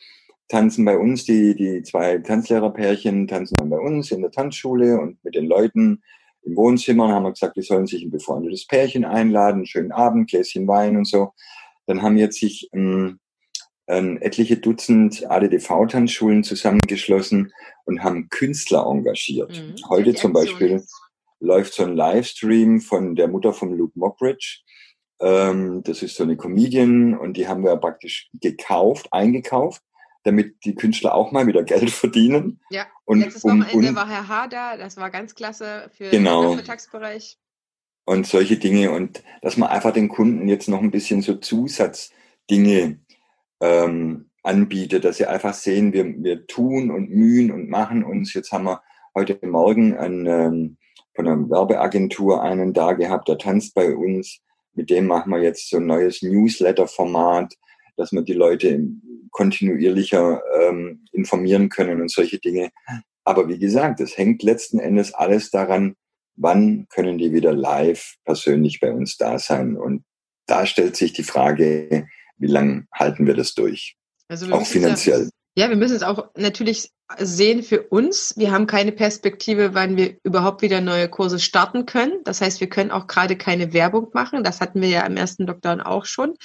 [0.47, 5.23] tanzen bei uns, die, die zwei Tanzlehrerpärchen tanzen dann bei uns in der Tanzschule und
[5.23, 6.01] mit den Leuten
[6.43, 10.65] im Wohnzimmer haben wir gesagt, die sollen sich ein befreundetes Pärchen einladen, schönen Abend, Gläschen
[10.65, 11.33] Wein und so.
[11.87, 13.19] Dann haben jetzt sich ähm,
[13.87, 17.53] ähm, etliche Dutzend ADDV-Tanzschulen zusammengeschlossen
[17.85, 19.51] und haben Künstler engagiert.
[19.51, 19.75] Mhm.
[19.89, 20.83] Heute zum Beispiel
[21.39, 24.59] läuft so ein Livestream von der Mutter von Luke Mockridge.
[25.19, 29.81] Ähm, das ist so eine Comedian und die haben wir praktisch gekauft, eingekauft
[30.27, 32.59] damit die Künstler auch mal wieder Geld verdienen.
[32.69, 36.41] Ja, und, letztes um, Wochenende war Herr Hader, das war ganz klasse für genau.
[36.41, 37.37] den Nachmittagsbereich.
[38.05, 42.99] Und solche Dinge und dass man einfach den Kunden jetzt noch ein bisschen so Zusatzdinge
[43.61, 48.33] ähm, anbietet, dass sie einfach sehen, wir, wir tun und mühen und machen uns.
[48.33, 48.81] Jetzt haben wir
[49.13, 50.77] heute Morgen einen, ähm,
[51.15, 54.39] von einer Werbeagentur einen da gehabt, der tanzt bei uns.
[54.73, 57.55] Mit dem machen wir jetzt so ein neues Newsletter-Format,
[57.97, 58.79] dass wir die Leute
[59.31, 62.69] kontinuierlicher ähm, informieren können und solche Dinge.
[63.23, 65.95] Aber wie gesagt, es hängt letzten Endes alles daran,
[66.35, 69.75] wann können die wieder live persönlich bei uns da sein.
[69.75, 70.03] Und
[70.45, 72.07] da stellt sich die Frage,
[72.37, 73.95] wie lange halten wir das durch?
[74.27, 75.29] Also auch finanziell.
[75.55, 78.33] Ja, wir müssen es auch natürlich sehen für uns.
[78.37, 82.21] Wir haben keine Perspektive, wann wir überhaupt wieder neue Kurse starten können.
[82.25, 84.43] Das heißt, wir können auch gerade keine Werbung machen.
[84.43, 86.35] Das hatten wir ja im ersten Lockdown auch schon.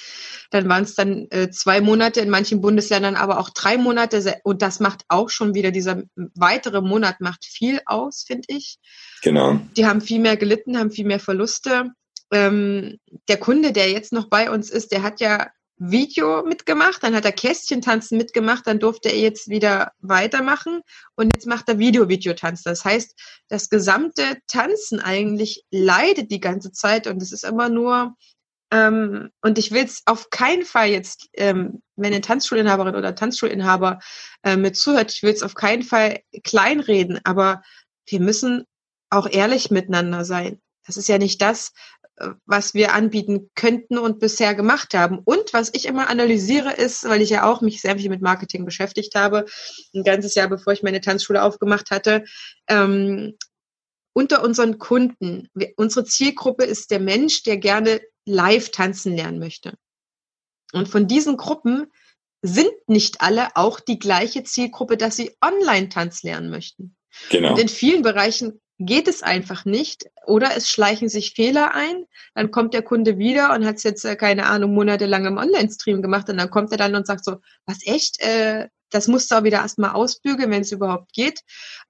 [0.50, 4.36] Dann waren es dann äh, zwei Monate, in manchen Bundesländern aber auch drei Monate.
[4.44, 8.78] Und das macht auch schon wieder, dieser weitere Monat macht viel aus, finde ich.
[9.22, 9.60] Genau.
[9.76, 11.90] Die haben viel mehr gelitten, haben viel mehr Verluste.
[12.32, 15.50] Ähm, der Kunde, der jetzt noch bei uns ist, der hat ja
[15.90, 20.82] Video mitgemacht, dann hat er Kästchentanzen mitgemacht, dann durfte er jetzt wieder weitermachen
[21.16, 22.62] und jetzt macht er Video-Videotanz.
[22.62, 23.18] Das heißt,
[23.48, 28.14] das gesamte Tanzen eigentlich leidet die ganze Zeit und es ist immer nur,
[28.70, 33.98] ähm, und ich will es auf keinen Fall jetzt, ähm, wenn eine Tanzschulinhaberin oder Tanzschulinhaber
[34.44, 37.62] äh, mit zuhört, ich will es auf keinen Fall kleinreden, aber
[38.06, 38.64] wir müssen
[39.10, 40.60] auch ehrlich miteinander sein.
[40.86, 41.72] Das ist ja nicht das,
[42.46, 45.18] was wir anbieten könnten und bisher gemacht haben.
[45.24, 48.64] Und was ich immer analysiere ist, weil ich ja auch mich sehr viel mit Marketing
[48.64, 49.46] beschäftigt habe,
[49.94, 52.24] ein ganzes Jahr bevor ich meine Tanzschule aufgemacht hatte,
[52.68, 53.36] ähm,
[54.14, 59.74] unter unseren Kunden, unsere Zielgruppe ist der Mensch, der gerne live tanzen lernen möchte.
[60.72, 61.86] Und von diesen Gruppen
[62.42, 66.96] sind nicht alle auch die gleiche Zielgruppe, dass sie online Tanz lernen möchten.
[67.30, 67.52] Genau.
[67.52, 70.06] Und in vielen Bereichen geht es einfach nicht.
[70.26, 72.04] Oder es schleichen sich Fehler ein,
[72.34, 76.02] dann kommt der Kunde wieder und hat es jetzt, äh, keine Ahnung, monatelang im Online-Stream
[76.02, 79.36] gemacht und dann kommt er dann und sagt so, was echt, äh, das musst du
[79.36, 81.40] auch wieder erstmal ausbügeln, wenn es überhaupt geht.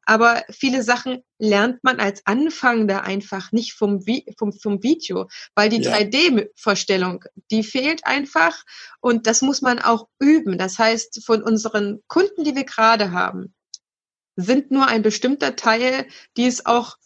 [0.05, 5.69] Aber viele Sachen lernt man als Anfangender einfach nicht vom, Vi vom, vom Video, weil
[5.69, 5.97] die ja.
[5.97, 8.63] 3D-Vorstellung, die fehlt einfach
[9.01, 10.59] und das muss man auch üben.
[10.59, 13.53] Das heißt, von unseren Kunden, die wir gerade haben,
[14.37, 16.07] sind nur ein bestimmter Teil,
[16.37, 16.97] die es auch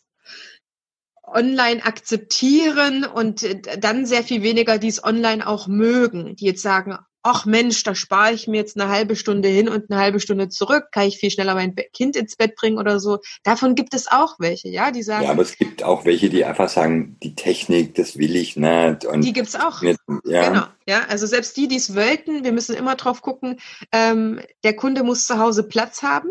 [1.27, 6.63] online akzeptieren und äh, dann sehr viel weniger, die es online auch mögen, die jetzt
[6.63, 6.97] sagen,
[7.27, 10.49] ach Mensch, da spare ich mir jetzt eine halbe Stunde hin und eine halbe Stunde
[10.49, 13.19] zurück, kann ich viel schneller mein Kind ins Bett bringen oder so.
[13.43, 15.25] Davon gibt es auch welche, ja, die sagen.
[15.25, 19.05] Ja, aber es gibt auch welche, die einfach sagen, die Technik, das will ich nicht.
[19.05, 19.83] Und die gibt's auch.
[19.83, 20.49] Mit, ja.
[20.49, 23.59] Genau, ja, also selbst die, die es wollten, wir müssen immer drauf gucken,
[23.91, 26.31] ähm, der Kunde muss zu Hause Platz haben.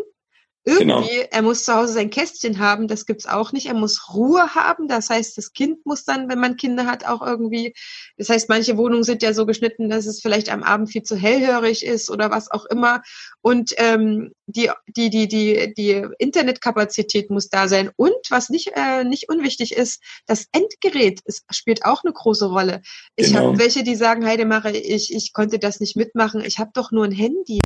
[0.66, 0.96] Genau.
[0.98, 1.28] Irgendwie, genau.
[1.30, 3.66] er muss zu Hause sein Kästchen haben, das gibt's auch nicht.
[3.66, 7.24] Er muss Ruhe haben, das heißt, das Kind muss dann, wenn man Kinder hat, auch
[7.24, 7.72] irgendwie,
[8.16, 11.14] das heißt, manche Wohnungen sind ja so geschnitten, dass es vielleicht am Abend viel zu
[11.14, 13.02] hellhörig ist oder was auch immer.
[13.42, 17.92] Und ähm, die, die, die, die, die Internetkapazität muss da sein.
[17.94, 22.82] Und was nicht, äh, nicht unwichtig ist, das Endgerät ist, spielt auch eine große Rolle.
[23.14, 23.48] Ich genau.
[23.48, 27.04] habe welche, die sagen, Heidemacher, ich, ich konnte das nicht mitmachen, ich habe doch nur
[27.04, 27.60] ein Handy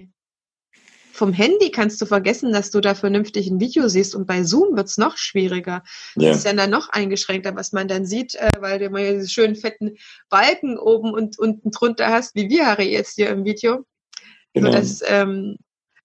[1.20, 4.74] vom Handy kannst du vergessen, dass du da vernünftig ein Video siehst und bei Zoom
[4.74, 5.82] wird's noch schwieriger.
[6.14, 6.30] Das ja.
[6.30, 9.54] ist ja dann noch eingeschränkter, was man dann sieht, äh, weil du mal diese schönen
[9.54, 9.98] fetten
[10.30, 13.84] Balken oben und unten drunter hast, wie wir, Harry, jetzt hier im Video.
[14.54, 14.70] Genau.
[14.70, 15.58] So, dass, ähm,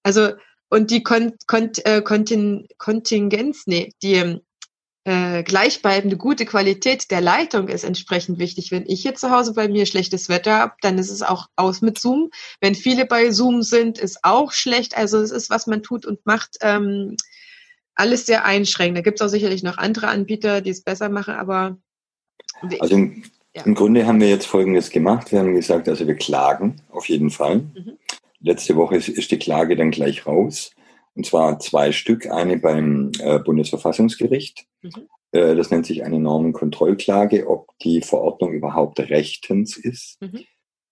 [0.03, 0.33] Also,
[0.69, 4.41] und die Kon Kon äh, Kontin Kontingenz, nee, die
[5.05, 8.71] äh, gleichbleibende gute Qualität der Leitung ist entsprechend wichtig.
[8.71, 11.81] Wenn ich hier zu Hause bei mir schlechtes Wetter habe, dann ist es auch aus
[11.81, 12.31] mit Zoom.
[12.59, 14.97] Wenn viele bei Zoom sind, ist auch schlecht.
[14.97, 17.15] Also es ist, was man tut und macht, ähm,
[17.93, 18.97] alles sehr einschränkend.
[18.97, 21.77] Da gibt es auch sicherlich noch andere Anbieter, die es besser machen, aber
[22.79, 23.23] also im,
[23.55, 23.63] ja.
[23.63, 25.31] im, Grunde haben wir jetzt Folgendes gemacht.
[25.31, 27.57] Wir haben gesagt, also wir klagen auf jeden Fall.
[27.57, 27.97] Mhm.
[28.39, 30.71] Letzte Woche ist, ist, die Klage dann gleich raus.
[31.15, 32.29] Und zwar zwei Stück.
[32.29, 34.65] Eine beim äh, Bundesverfassungsgericht.
[34.81, 35.07] Mhm.
[35.31, 40.21] Äh, das nennt sich eine Normenkontrollklage, ob die Verordnung überhaupt rechtens ist.
[40.21, 40.41] Mhm.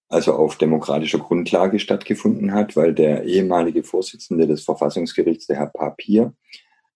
[0.09, 6.33] Also auf demokratischer Grundlage stattgefunden hat, weil der ehemalige Vorsitzende des Verfassungsgerichts, der Herr Papier,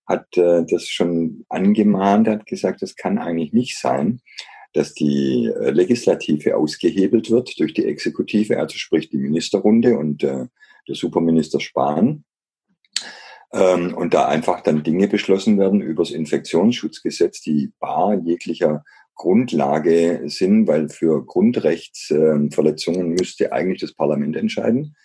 [0.05, 4.21] hat äh, das schon angemahnt, hat gesagt, das kann eigentlich nicht sein,
[4.73, 10.45] dass die äh, Legislative ausgehebelt wird durch die Exekutive, also sprich die Ministerrunde und äh,
[10.87, 12.23] der Superminister Spahn.
[13.53, 18.83] Ähm, und da einfach dann Dinge beschlossen werden übers Infektionsschutzgesetz, die bar jeglicher
[19.15, 24.95] Grundlage sind, weil für Grundrechtsverletzungen müsste eigentlich das Parlament entscheiden.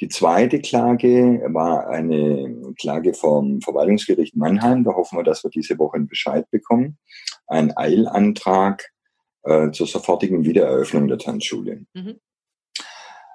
[0.00, 4.84] Die zweite Klage war eine Klage vom Verwaltungsgericht Mannheim.
[4.84, 6.98] Da hoffen wir, dass wir diese Woche einen Bescheid bekommen.
[7.46, 8.90] Ein Eilantrag
[9.44, 11.86] äh, zur sofortigen Wiedereröffnung der Tanzschule.
[11.94, 12.20] Mhm.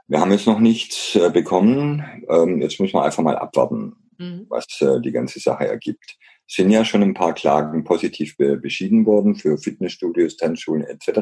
[0.08, 2.04] Wir haben jetzt noch nichts äh, bekommen.
[2.28, 4.46] Ähm, jetzt müssen wir einfach mal abwarten, mhm.
[4.50, 6.18] was äh, die ganze Sache ergibt.
[6.48, 11.20] Es sind ja schon ein paar Klagen positiv be beschieden worden für Fitnessstudios, Tanzschulen etc.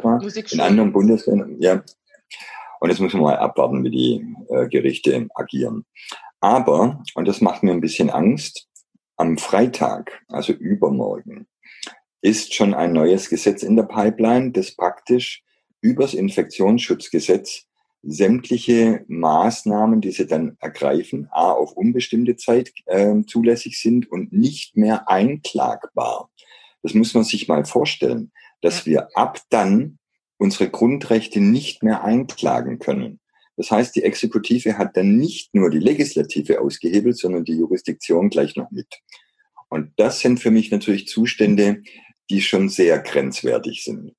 [0.52, 1.58] In anderen Bundesländern.
[1.60, 1.84] Ja,
[2.80, 5.86] und jetzt müssen wir mal abwarten, wie die äh, Gerichte agieren.
[6.40, 8.68] Aber, und das macht mir ein bisschen Angst,
[9.18, 11.48] am Freitag, also übermorgen,
[12.22, 15.44] ist schon ein neues Gesetz in der Pipeline, das praktisch
[15.82, 17.66] übers Infektionsschutzgesetz
[18.04, 24.78] sämtliche Maßnahmen, die sie dann ergreifen, a auf unbestimmte Zeit äh, zulässig sind und nicht
[24.78, 26.30] mehr einklagbar.
[26.84, 28.32] Das muss man sich mal vorstellen,
[28.62, 30.00] dass wir ab dann
[30.38, 33.20] unsere Grundrechte nicht mehr einklagen können.
[33.58, 38.56] Das heißt, die Exekutive hat dann nicht nur die Legislative ausgehebelt, sondern die Jurisdiktion gleich
[38.56, 38.88] noch mit.
[39.68, 41.82] Und das sind für mich natürlich Zustände,
[42.30, 44.14] die schon sehr grenzwertig sind.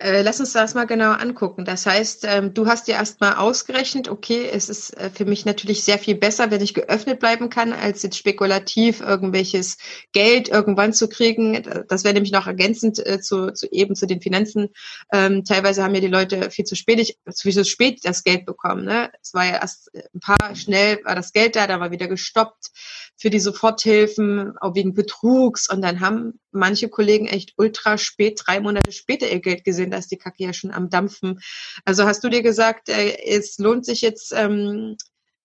[0.00, 1.64] Äh, lass uns das mal genauer angucken.
[1.64, 5.82] Das heißt, ähm, du hast dir erstmal ausgerechnet, okay, es ist äh, für mich natürlich
[5.82, 9.76] sehr viel besser, wenn ich geöffnet bleiben kann, als jetzt spekulativ irgendwelches
[10.12, 11.64] Geld irgendwann zu kriegen.
[11.88, 14.68] Das wäre nämlich noch ergänzend äh, zu, zu eben zu den Finanzen.
[15.12, 18.84] Ähm, teilweise haben ja die Leute viel zu spät, viel zu spät das Geld bekommen.
[18.84, 19.10] Ne?
[19.20, 22.70] Es war ja erst ein paar schnell war das Geld da, da war wieder gestoppt
[23.16, 25.68] für die Soforthilfen, auch wegen Betrugs.
[25.68, 29.98] Und dann haben manche Kollegen echt ultra spät, drei Monate später ihr Geld gesehen, da
[29.98, 31.40] ist die Kacke ja schon am Dampfen.
[31.84, 34.96] Also hast du dir gesagt, äh, es lohnt sich jetzt ähm,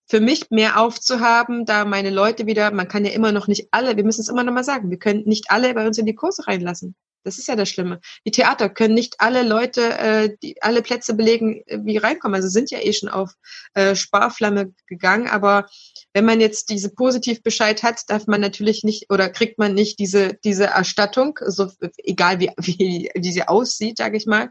[0.06, 3.96] für mich mehr aufzuhaben, da meine Leute wieder, man kann ja immer noch nicht alle,
[3.96, 6.14] wir müssen es immer noch mal sagen, wir können nicht alle bei uns in die
[6.14, 6.94] Kurse reinlassen.
[7.24, 8.00] Das ist ja das Schlimme.
[8.26, 12.36] Die Theater können nicht alle Leute, äh, die alle Plätze belegen, äh, wie reinkommen.
[12.36, 13.32] Also sind ja eh schon auf
[13.74, 15.26] äh, Sparflamme gegangen.
[15.26, 15.66] Aber
[16.12, 20.34] wenn man jetzt diese Positivbescheid hat, darf man natürlich nicht oder kriegt man nicht diese
[20.44, 24.50] diese Erstattung, so egal wie wie, wie sie aussieht, sage ich mal.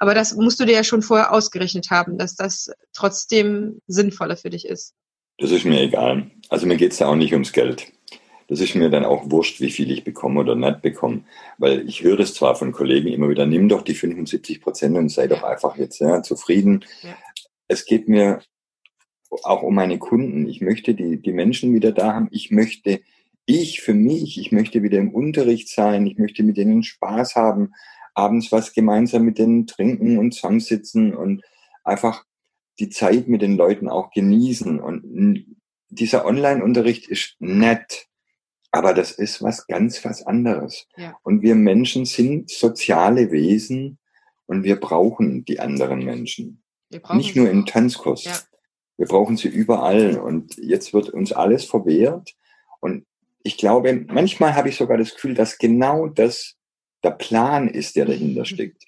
[0.00, 4.50] Aber das musst du dir ja schon vorher ausgerechnet haben, dass das trotzdem sinnvoller für
[4.50, 4.94] dich ist.
[5.38, 6.30] Das ist mir egal.
[6.48, 7.92] Also mir geht's ja auch nicht ums Geld
[8.48, 11.24] das ist mir dann auch wurscht, wie viel ich bekomme oder nicht bekomme.
[11.58, 15.10] Weil ich höre es zwar von Kollegen immer wieder, nimm doch die 75 Prozent und
[15.10, 16.84] sei doch einfach jetzt ja, zufrieden.
[17.02, 17.16] Ja.
[17.68, 18.40] Es geht mir
[19.42, 20.48] auch um meine Kunden.
[20.48, 22.28] Ich möchte die, die Menschen wieder da haben.
[22.30, 23.00] Ich möchte,
[23.44, 26.06] ich für mich, ich möchte wieder im Unterricht sein.
[26.06, 27.74] Ich möchte mit denen Spaß haben,
[28.14, 31.42] abends was gemeinsam mit denen trinken und zusammensitzen und
[31.84, 32.24] einfach
[32.78, 34.80] die Zeit mit den Leuten auch genießen.
[34.80, 35.58] Und
[35.90, 38.07] dieser Online-Unterricht ist nett.
[38.70, 40.86] Aber das ist was ganz was anderes.
[40.96, 41.16] Ja.
[41.22, 43.98] Und wir Menschen sind soziale Wesen
[44.46, 46.62] und wir brauchen die anderen Menschen.
[47.14, 48.24] Nicht nur im Tanzkurs.
[48.24, 48.38] Ja.
[48.96, 50.18] Wir brauchen sie überall.
[50.18, 52.34] Und jetzt wird uns alles verwehrt.
[52.80, 53.06] Und
[53.42, 56.56] ich glaube, manchmal habe ich sogar das Gefühl, dass genau das
[57.02, 58.84] der Plan ist, der dahinter steckt.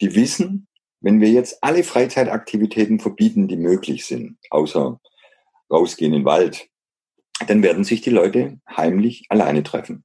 [0.00, 0.68] Die wissen,
[1.00, 5.00] wenn wir jetzt alle Freizeitaktivitäten verbieten, die möglich sind, außer
[5.70, 6.68] rausgehen in den Wald,
[7.46, 10.04] dann werden sich die Leute heimlich alleine treffen.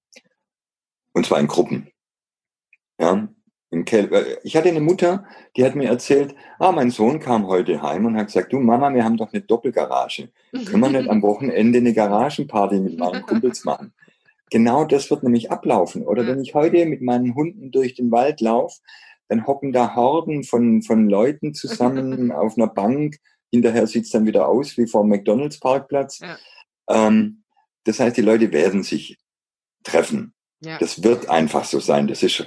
[1.13, 1.89] Und zwar in Gruppen.
[2.99, 3.27] Ja,
[3.71, 5.25] im Kel ich hatte eine Mutter,
[5.57, 8.93] die hat mir erzählt, ah, mein Sohn kam heute heim und hat gesagt, du Mama,
[8.93, 10.29] wir haben doch eine Doppelgarage.
[10.51, 13.93] Können wir nicht am Wochenende eine Garagenparty mit meinen Kumpels machen?
[14.51, 16.03] Genau das wird nämlich ablaufen.
[16.03, 18.79] Oder wenn ich heute mit meinen Hunden durch den Wald laufe,
[19.27, 23.17] dann hocken da Horden von, von Leuten zusammen auf einer Bank
[23.53, 26.19] hinterher sieht es dann wieder aus wie vor dem McDonalds-Parkplatz.
[26.19, 26.37] Ja.
[26.89, 27.43] Ähm,
[27.83, 29.17] das heißt, die Leute werden sich
[29.83, 30.33] treffen.
[30.61, 30.77] Ja.
[30.79, 32.07] Das wird einfach so sein.
[32.07, 32.43] Das ist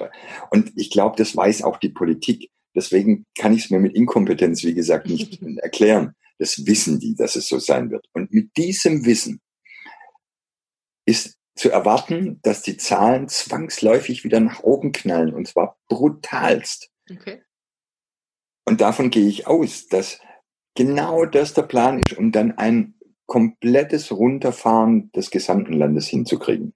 [0.50, 2.50] und ich glaube, das weiß auch die Politik.
[2.74, 6.14] Deswegen kann ich es mir mit Inkompetenz, wie gesagt, nicht erklären.
[6.38, 8.06] Das wissen die, dass es so sein wird.
[8.12, 9.40] Und mit diesem Wissen
[11.06, 16.90] ist zu erwarten, dass die Zahlen zwangsläufig wieder nach oben knallen und zwar brutalst.
[17.10, 17.42] Okay.
[18.66, 20.20] Und davon gehe ich aus, dass
[20.74, 22.95] genau das der Plan ist, um dann ein
[23.26, 26.74] komplettes Runterfahren des gesamten Landes hinzukriegen.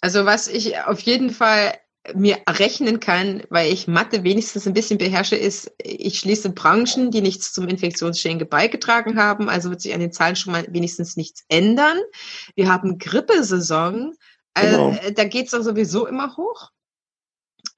[0.00, 1.74] Also was ich auf jeden Fall
[2.12, 7.22] mir rechnen kann, weil ich Mathe wenigstens ein bisschen beherrsche, ist, ich schließe Branchen, die
[7.22, 9.48] nichts zum Infektionsgeschehen beigetragen haben.
[9.48, 11.98] Also wird sich an den Zahlen schon mal wenigstens nichts ändern.
[12.54, 14.14] Wir haben Grippesaison.
[14.54, 14.90] Genau.
[14.90, 16.70] Äh, da geht es sowieso immer hoch.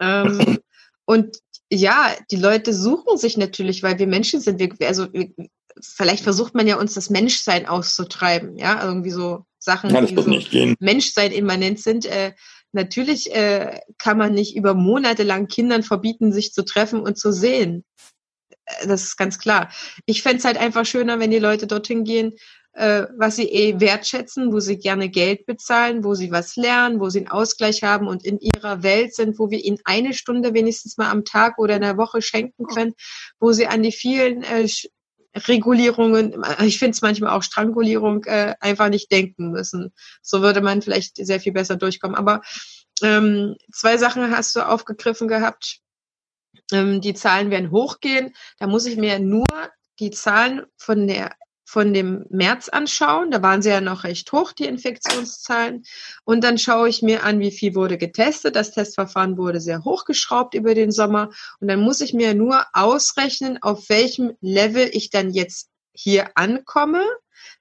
[0.01, 0.59] Ähm,
[1.05, 1.39] und
[1.71, 4.61] ja, die Leute suchen sich natürlich, weil wir Menschen sind.
[4.61, 5.31] Wir, also wir,
[5.81, 10.77] vielleicht versucht man ja uns das Menschsein auszutreiben, ja, irgendwie so Sachen, ja, die so
[10.79, 12.07] Menschsein immanent sind.
[12.07, 12.33] Äh,
[12.73, 17.33] natürlich äh, kann man nicht über Monate lang Kindern verbieten, sich zu treffen und zu
[17.33, 17.85] sehen.
[18.65, 19.71] Äh, das ist ganz klar.
[20.07, 22.33] Ich fände es halt einfach schöner, wenn die Leute dorthin gehen,
[22.77, 27.09] äh, was sie eh wertschätzen, wo sie gerne Geld bezahlen, wo sie was lernen, wo
[27.09, 30.99] sie einen Ausgleich haben und in ihrer Welt sind, wo wir ihnen eine Stunde wenigstens
[30.99, 32.93] mal am Tag oder in der Woche schenken können,
[33.41, 34.69] wo sie an die vielen äh,
[35.35, 39.93] Regulierungen, ich finde es manchmal auch Strangulierung, äh, einfach nicht denken müssen.
[40.23, 42.17] So würde man vielleicht sehr viel besser durchkommen.
[42.17, 42.43] Aber
[43.03, 45.81] ähm, zwei Sachen hast du aufgegriffen gehabt.
[46.73, 48.35] Ähm, die Zahlen werden hochgehen.
[48.59, 49.47] Da muss ich mir nur
[49.99, 51.33] die Zahlen von der
[51.67, 53.33] von dem März anschauen.
[53.33, 55.85] Da waren sie ja noch recht hoch, die Infektionszahlen.
[56.25, 58.55] Und dann schaue ich mir an, wie viel wurde getestet.
[58.55, 61.31] Das Testverfahren wurde sehr hochgeschraubt über den Sommer.
[61.61, 67.03] Und dann muss ich mir nur ausrechnen, auf welchem Level ich dann jetzt hier ankomme,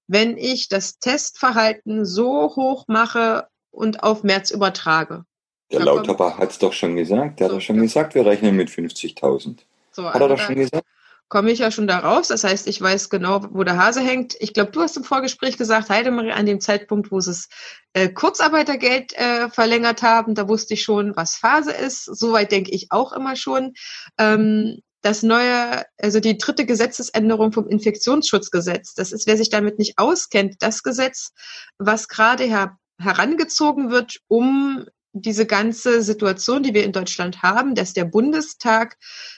[0.07, 5.25] wenn ich das Testverhalten so hoch mache und auf März übertrage.
[5.71, 7.39] Der Lauterbach hat es doch schon gesagt.
[7.39, 9.57] Der so, hat doch schon gesagt, wir rechnen mit 50.000.
[9.91, 10.85] So, hat er doch schon gesagt?
[11.27, 12.27] Komme ich ja schon da raus.
[12.27, 14.35] Das heißt, ich weiß genau, wo der Hase hängt.
[14.39, 17.47] Ich glaube, du hast im Vorgespräch gesagt, Heidemarie, an dem Zeitpunkt, wo sie das
[17.93, 22.05] äh, Kurzarbeitergeld äh, verlängert haben, da wusste ich schon, was Phase ist.
[22.05, 23.73] Soweit denke ich auch immer schon.
[24.17, 29.99] Ähm, das neue, also die dritte Gesetzesänderung vom Infektionsschutzgesetz, das ist, wer sich damit nicht
[29.99, 31.31] auskennt, das Gesetz,
[31.77, 34.85] was gerade her herangezogen wird, um
[35.21, 38.97] diese ganze Situation, die wir in Deutschland haben, dass der Bundestag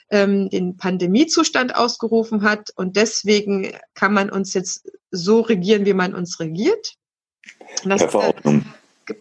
[0.10, 6.16] ähm, den Pandemiezustand ausgerufen hat und deswegen kann man uns jetzt so regieren, wie man
[6.16, 6.96] uns regiert.
[7.84, 8.66] Das, per Verordnung.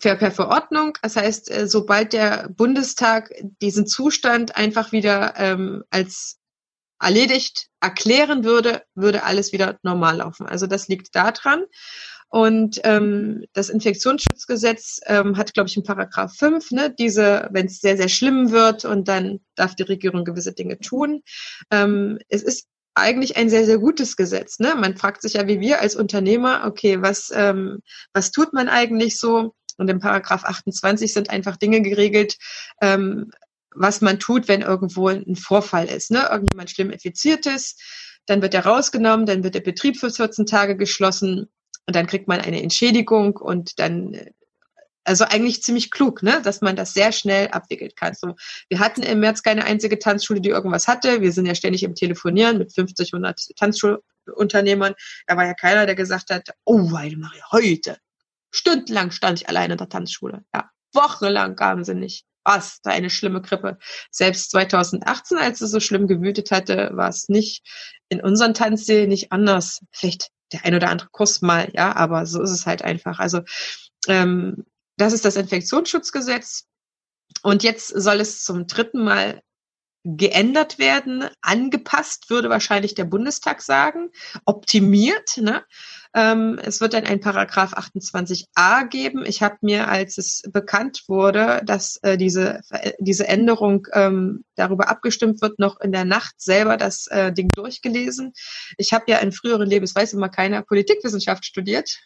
[0.00, 0.98] Per, per Verordnung.
[1.02, 3.30] Das heißt, äh, sobald der Bundestag
[3.60, 6.38] diesen Zustand einfach wieder ähm, als
[6.98, 10.46] erledigt erklären würde, würde alles wieder normal laufen.
[10.46, 11.64] Also das liegt daran.
[12.28, 17.80] Und ähm, das Infektionsschutzgesetz ähm, hat, glaube ich, in Paragraph 5, ne, diese, wenn es
[17.80, 21.22] sehr, sehr schlimm wird und dann darf die Regierung gewisse Dinge tun.
[21.70, 24.58] Ähm, es ist eigentlich ein sehr, sehr gutes Gesetz.
[24.58, 24.74] Ne?
[24.74, 27.80] Man fragt sich ja, wie wir als Unternehmer, okay, was, ähm,
[28.12, 29.54] was tut man eigentlich so?
[29.76, 32.36] Und im Paragraph 28 sind einfach Dinge geregelt,
[32.80, 33.30] ähm,
[33.74, 36.10] was man tut, wenn irgendwo ein Vorfall ist.
[36.10, 36.26] Ne?
[36.30, 37.82] Irgendjemand schlimm infiziert ist,
[38.24, 41.48] dann wird er rausgenommen, dann wird der Betrieb für 14 Tage geschlossen
[41.86, 44.16] und dann kriegt man eine Entschädigung und dann
[45.06, 48.14] also eigentlich ziemlich klug, ne, dass man das sehr schnell abwickeln kann.
[48.14, 48.34] So,
[48.68, 51.20] wir hatten im März keine einzige Tanzschule, die irgendwas hatte.
[51.20, 54.94] Wir sind ja ständig im Telefonieren mit 50, 100 Tanzschulunternehmern.
[55.26, 57.16] Da war ja keiner, der gesagt hat, oh, Maria,
[57.52, 57.98] heute.
[58.50, 60.44] Stundenlang stand ich alleine in der Tanzschule.
[60.52, 62.26] Ja, wochenlang kamen sie nicht.
[62.42, 63.76] Was, da eine schlimme Grippe.
[64.10, 67.64] Selbst 2018, als es so schlimm gewütet hatte, war es nicht
[68.08, 69.80] in unseren Tanzsälen nicht anders.
[69.90, 73.18] Vielleicht der ein oder andere Kurs mal, ja, aber so ist es halt einfach.
[73.18, 73.40] Also
[74.08, 74.64] ähm,
[74.96, 76.66] das ist das Infektionsschutzgesetz.
[77.42, 79.42] Und jetzt soll es zum dritten Mal
[80.04, 84.10] geändert werden, angepasst, würde wahrscheinlich der Bundestag sagen,
[84.44, 85.36] optimiert.
[85.38, 85.64] Ne?
[86.16, 89.26] Ähm, es wird dann ein Paragraph 28a geben.
[89.26, 94.88] Ich habe mir, als es bekannt wurde, dass äh, diese, äh, diese Änderung ähm, darüber
[94.88, 98.32] abgestimmt wird, noch in der Nacht selber das äh, Ding durchgelesen.
[98.78, 101.98] Ich habe ja in früheren Lebens, weiß immer keiner, Politikwissenschaft studiert.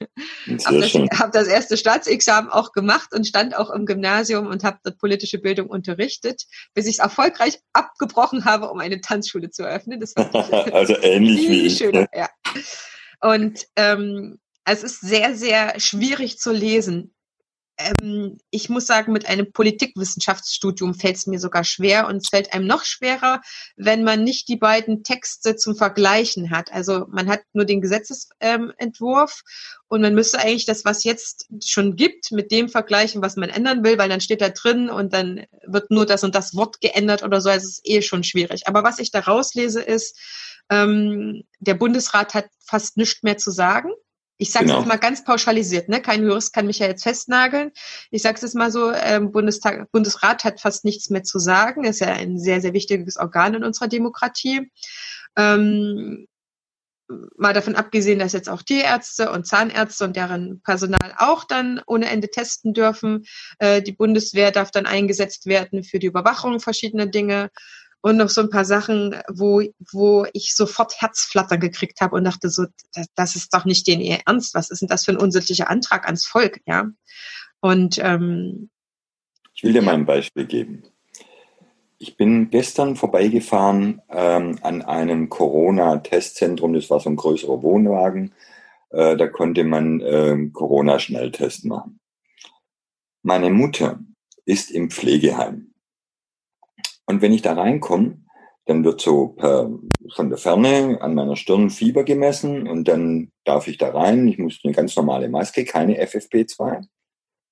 [0.64, 4.78] Habe das, hab das erste Staatsexamen auch gemacht und stand auch im Gymnasium und habe
[4.82, 10.00] dort politische Bildung unterrichtet, bis ich es erfolgreich abgebrochen habe, um eine Tanzschule zu eröffnen.
[10.00, 10.34] Das war
[10.74, 11.76] also ähnlich wie ich.
[11.78, 12.28] Schöner, ja.
[13.20, 17.14] Und ähm, es ist sehr, sehr schwierig zu lesen.
[17.80, 22.52] ähm, ich muss sagen, mit einem Politikwissenschaftsstudium fällt es mir sogar schwer und es fällt
[22.52, 23.40] einem noch schwerer,
[23.76, 26.72] wenn man nicht die beiden Texte zum Vergleichen hat.
[26.72, 31.96] Also man hat nur den Gesetzesentwurf ähm, und man müsste eigentlich das, was jetzt schon
[31.96, 35.46] gibt, mit dem vergleichen, was man ändern will, weil dann steht da drin und dann
[35.66, 37.48] wird nur das und das Wort geändert oder so.
[37.48, 38.68] Also es ist eh schon schwierig.
[38.68, 40.18] Aber was ich da rauslese ist,
[40.70, 43.90] ähm, der Bundesrat hat fast nichts mehr zu sagen.
[44.38, 44.80] Ich sage es genau.
[44.80, 46.00] jetzt mal ganz pauschalisiert, ne?
[46.00, 47.72] Kein Jurist kann mich ja jetzt festnageln.
[48.10, 51.84] Ich sage es mal so, ähm, Bundestag, Bundesrat hat fast nichts mehr zu sagen.
[51.84, 54.70] Ist ja ein sehr, sehr wichtiges Organ in unserer Demokratie.
[55.36, 56.26] Ähm,
[57.36, 62.08] mal davon abgesehen, dass jetzt auch Tierärzte und Zahnärzte und deren Personal auch dann ohne
[62.08, 63.26] Ende testen dürfen.
[63.58, 67.50] Äh, die Bundeswehr darf dann eingesetzt werden für die Überwachung verschiedener Dinge
[68.02, 72.48] und noch so ein paar Sachen, wo, wo ich sofort Herzflatter gekriegt habe und dachte
[72.48, 75.18] so, das, das ist doch nicht den ihr Ernst, was ist denn das für ein
[75.18, 76.86] unsittlicher Antrag ans Volk, ja?
[77.60, 78.70] Und ähm,
[79.54, 80.84] ich will dir mal ein Beispiel geben.
[81.98, 88.32] Ich bin gestern vorbeigefahren ähm, an einem Corona-Testzentrum, das war so ein größerer Wohnwagen.
[88.88, 92.00] Äh, da konnte man äh, Corona-Schnelltest machen.
[93.22, 94.00] Meine Mutter
[94.46, 95.69] ist im Pflegeheim.
[97.10, 98.18] Und wenn ich da reinkomme,
[98.66, 99.68] dann wird so per,
[100.14, 104.28] von der Ferne an meiner Stirn Fieber gemessen und dann darf ich da rein.
[104.28, 106.84] Ich muss eine ganz normale Maske, keine FFP2.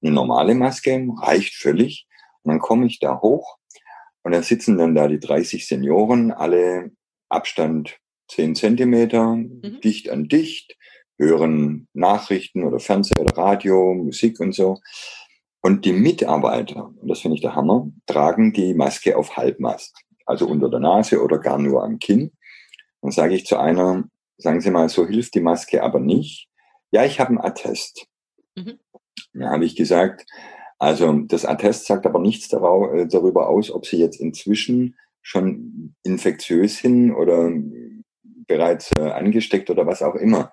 [0.00, 2.06] Eine normale Maske reicht völlig.
[2.42, 3.59] Und dann komme ich da hoch
[4.22, 6.92] und dann sitzen dann da die 30 Senioren, alle
[7.28, 7.98] Abstand
[8.30, 9.80] 10 Zentimeter, mhm.
[9.82, 10.76] dicht an dicht,
[11.18, 14.78] hören Nachrichten oder Fernseher oder Radio, Musik und so.
[15.61, 20.46] Und die Mitarbeiter, und das finde ich der Hammer, tragen die Maske auf Halbmast, also
[20.46, 22.32] unter der Nase oder gar nur am Kinn.
[23.02, 24.04] Dann sage ich zu einer,
[24.36, 26.48] sagen Sie mal, so hilft die Maske aber nicht.
[26.90, 28.06] Ja, ich habe einen Attest.
[28.56, 28.78] Mhm.
[29.34, 30.26] Dann habe ich gesagt,
[30.78, 36.78] also das Attest sagt aber nichts äh, darüber aus, ob Sie jetzt inzwischen schon infektiös
[36.78, 37.52] sind oder
[38.46, 40.52] bereits äh, angesteckt oder was auch immer.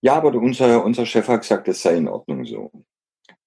[0.00, 2.70] Ja, aber unser, unser Chef hat gesagt, das sei in Ordnung so.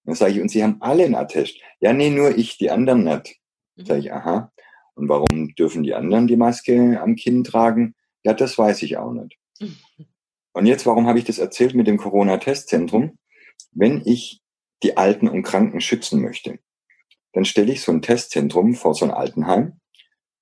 [0.04, 1.60] Dann sage ich, und Sie haben alle einen Attest.
[1.80, 3.38] Ja, nee, nur ich, die anderen nicht.
[3.76, 3.86] Mhm.
[3.86, 4.52] Sage ich, aha.
[4.96, 7.96] Und warum dürfen die anderen die Maske am Kinn tragen?
[8.24, 9.38] Ja, das weiß ich auch nicht.
[10.54, 13.18] Und jetzt, warum habe ich das erzählt mit dem Corona-Testzentrum?
[13.72, 14.42] Wenn ich
[14.84, 16.60] die Alten und Kranken schützen möchte,
[17.32, 19.80] dann stelle ich so ein Testzentrum vor so ein Altenheim.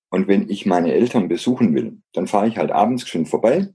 [0.10, 3.68] Und wenn ich meine Eltern besuchen will, dann fahre ich halt abends schön vorbei,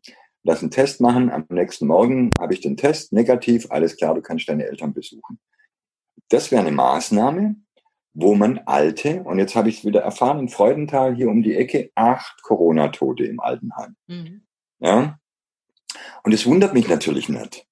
[0.43, 1.31] lass einen Test machen.
[1.31, 5.39] Am nächsten Morgen habe ich den Test, negativ, alles klar, du kannst deine Eltern besuchen.
[6.29, 7.57] Das wäre eine Maßnahme,
[8.15, 11.57] wo man alte, und jetzt habe ich es wieder erfahren, in Freudenthal hier um die
[11.57, 13.97] Ecke, acht Corona-Tote im Altenheim.
[14.07, 14.47] Mhm.
[14.79, 15.19] Ja?
[16.23, 17.67] Und es wundert mich natürlich nicht,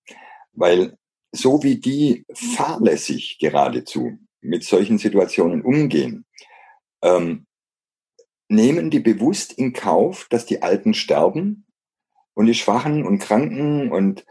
[0.53, 0.98] weil
[1.30, 6.26] so wie die fahrlässig geradezu mit solchen Situationen umgehen,
[7.03, 7.46] ähm,
[8.48, 11.66] nehmen die bewusst in Kauf, dass die Alten sterben
[12.34, 14.26] und die Schwachen und Kranken und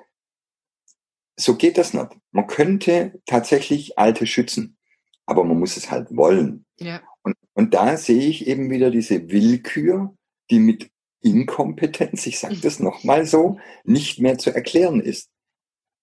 [1.37, 2.09] so geht das nicht.
[2.31, 4.77] Man könnte tatsächlich Alte schützen,
[5.25, 6.65] aber man muss es halt wollen.
[6.79, 7.01] Ja.
[7.23, 10.15] Und, und da sehe ich eben wieder diese Willkür,
[10.49, 15.29] die mit Inkompetenz, ich sage das nochmal so, nicht mehr zu erklären ist.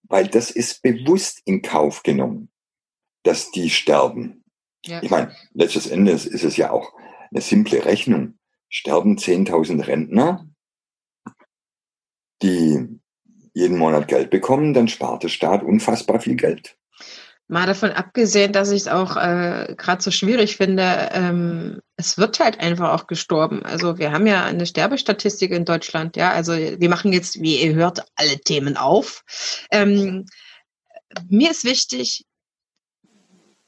[0.03, 2.51] Weil das ist bewusst in Kauf genommen,
[3.25, 4.45] dass die sterben.
[4.85, 5.03] Ja.
[5.03, 6.95] Ich meine, letztes Endes ist es ja auch
[7.31, 8.39] eine simple Rechnung.
[8.71, 10.49] Sterben 10.000 Rentner,
[12.43, 12.98] die
[13.59, 16.77] jeden Monat Geld bekommen, dann spart der Staat unfassbar viel Geld.
[17.49, 22.39] Mal davon abgesehen, dass ich es auch äh, gerade so schwierig finde, ähm, es wird
[22.41, 23.65] halt einfach auch gestorben.
[23.65, 26.31] Also wir haben ja eine Sterbestatistik in Deutschland, ja.
[26.31, 29.25] Also wir machen jetzt, wie ihr hört, alle Themen auf.
[29.73, 30.27] Ähm,
[31.29, 32.27] mir ist wichtig,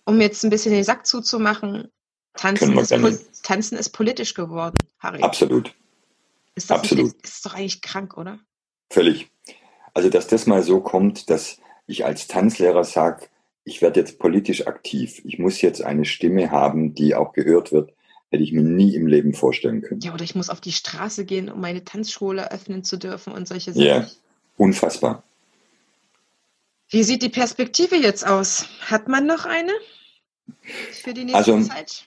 [0.04, 1.88] um jetzt ein bisschen den Sack zuzumachen,
[2.34, 5.22] Tanzen, ist, Tanzen ist politisch geworden, Harry.
[5.22, 5.74] Absolut.
[6.54, 7.06] Ist, Absolut.
[7.06, 8.38] Nicht, ist doch eigentlich krank, oder?
[8.90, 9.30] Völlig.
[9.94, 13.26] Also, dass das mal so kommt, dass ich als Tanzlehrer sage,
[13.64, 15.20] ich werde jetzt politisch aktiv.
[15.24, 17.92] Ich muss jetzt eine Stimme haben, die auch gehört wird,
[18.30, 20.00] hätte ich mir nie im Leben vorstellen können.
[20.00, 23.46] Ja, oder ich muss auf die Straße gehen, um meine Tanzschule öffnen zu dürfen und
[23.48, 23.86] solche Sachen.
[23.86, 24.06] Ja,
[24.56, 25.22] unfassbar.
[26.88, 28.66] Wie sieht die Perspektive jetzt aus?
[28.80, 29.72] Hat man noch eine
[31.02, 32.06] für die nächste also, Zeit?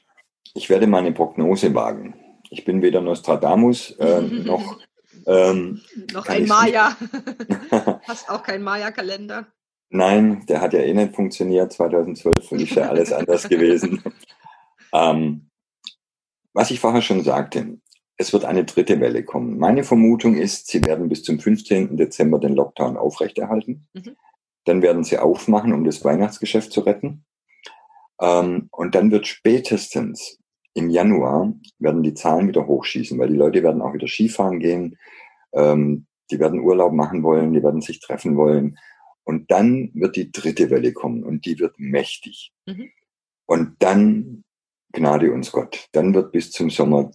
[0.54, 2.16] Ich werde meine Prognose wagen.
[2.50, 4.78] Ich bin weder Nostradamus äh, noch
[5.26, 5.82] ähm,
[6.14, 6.96] Noch ein Maya.
[8.08, 9.48] Hast auch keinen Maya-Kalender?
[9.90, 11.72] Nein, der hat ja eh nicht funktioniert.
[11.72, 14.02] 2012 und ist ja alles anders gewesen.
[14.96, 15.50] Ähm,
[16.54, 17.80] was ich vorher schon sagte,
[18.18, 19.58] es wird eine dritte Welle kommen.
[19.58, 21.98] Meine Vermutung ist, sie werden bis zum 15.
[21.98, 23.88] Dezember den Lockdown aufrechterhalten.
[23.94, 24.16] Mhm.
[24.66, 27.26] Dann werden sie aufmachen, um das Weihnachtsgeschäft zu retten.
[28.22, 30.40] Ähm, und dann wird spätestens
[30.74, 34.98] im Januar werden die Zahlen wieder hochschießen, weil die Leute werden auch wieder Skifahren gehen,
[35.54, 38.78] ähm, die werden Urlaub machen wollen, die werden sich treffen wollen.
[39.24, 42.54] Und dann wird die dritte Welle kommen und die wird mächtig.
[42.66, 42.90] Mhm.
[43.46, 44.44] Und dann,
[44.92, 47.12] Gnade uns Gott, dann wird bis zum Sommer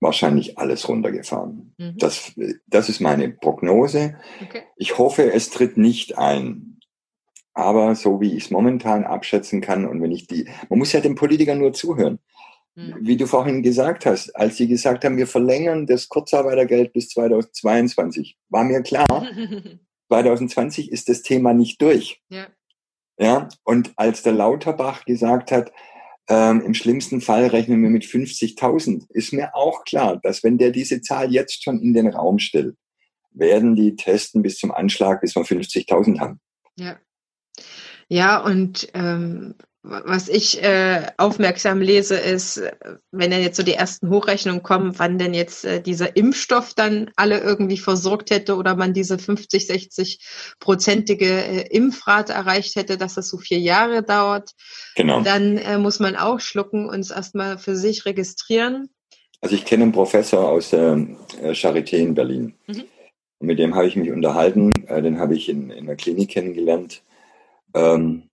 [0.00, 1.74] wahrscheinlich alles runtergefahren.
[1.78, 1.96] Mhm.
[1.98, 2.32] Das,
[2.66, 4.18] das ist meine Prognose.
[4.42, 4.62] Okay.
[4.76, 6.80] Ich hoffe, es tritt nicht ein.
[7.54, 11.00] Aber so wie ich es momentan abschätzen kann und wenn ich die, man muss ja
[11.00, 12.18] den Politikern nur zuhören.
[12.74, 12.96] Mhm.
[13.00, 18.38] Wie du vorhin gesagt hast, als sie gesagt haben, wir verlängern das Kurzarbeitergeld bis 2022,
[18.48, 19.26] war mir klar,
[20.08, 22.22] 2020 ist das Thema nicht durch.
[22.28, 22.46] Ja.
[23.18, 25.70] Ja, und als der Lauterbach gesagt hat,
[26.28, 29.10] ähm, Im schlimmsten Fall rechnen wir mit 50.000.
[29.10, 32.76] Ist mir auch klar, dass wenn der diese Zahl jetzt schon in den Raum stellt,
[33.32, 36.40] werden die testen bis zum Anschlag, bis wir 50.000 haben.
[36.76, 36.98] Ja.
[38.12, 42.62] Ja, und ähm, was ich äh, aufmerksam lese, ist,
[43.10, 47.10] wenn dann jetzt so die ersten Hochrechnungen kommen, wann denn jetzt äh, dieser Impfstoff dann
[47.16, 50.18] alle irgendwie versorgt hätte oder man diese 50, 60
[50.60, 54.50] prozentige äh, Impfrate erreicht hätte, dass das so vier Jahre dauert.
[54.94, 55.22] Genau.
[55.22, 58.90] Dann äh, muss man auch schlucken und es erstmal für sich registrieren.
[59.40, 60.98] Also ich kenne einen Professor aus der
[61.40, 62.52] äh, Charité in Berlin.
[62.66, 62.84] Mhm.
[63.40, 64.70] mit dem habe ich mich unterhalten.
[64.86, 67.02] Äh, den habe ich in, in der Klinik kennengelernt.
[67.74, 68.30] Ähm,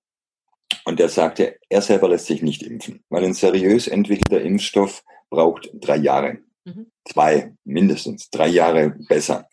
[0.85, 5.69] und er sagte, er selber lässt sich nicht impfen, weil ein seriös entwickelter Impfstoff braucht
[5.73, 6.39] drei Jahre.
[6.65, 6.91] Mhm.
[7.07, 9.47] Zwei mindestens, drei Jahre besser.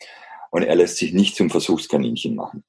[0.51, 2.65] Und er lässt sich nicht zum Versuchskaninchen machen.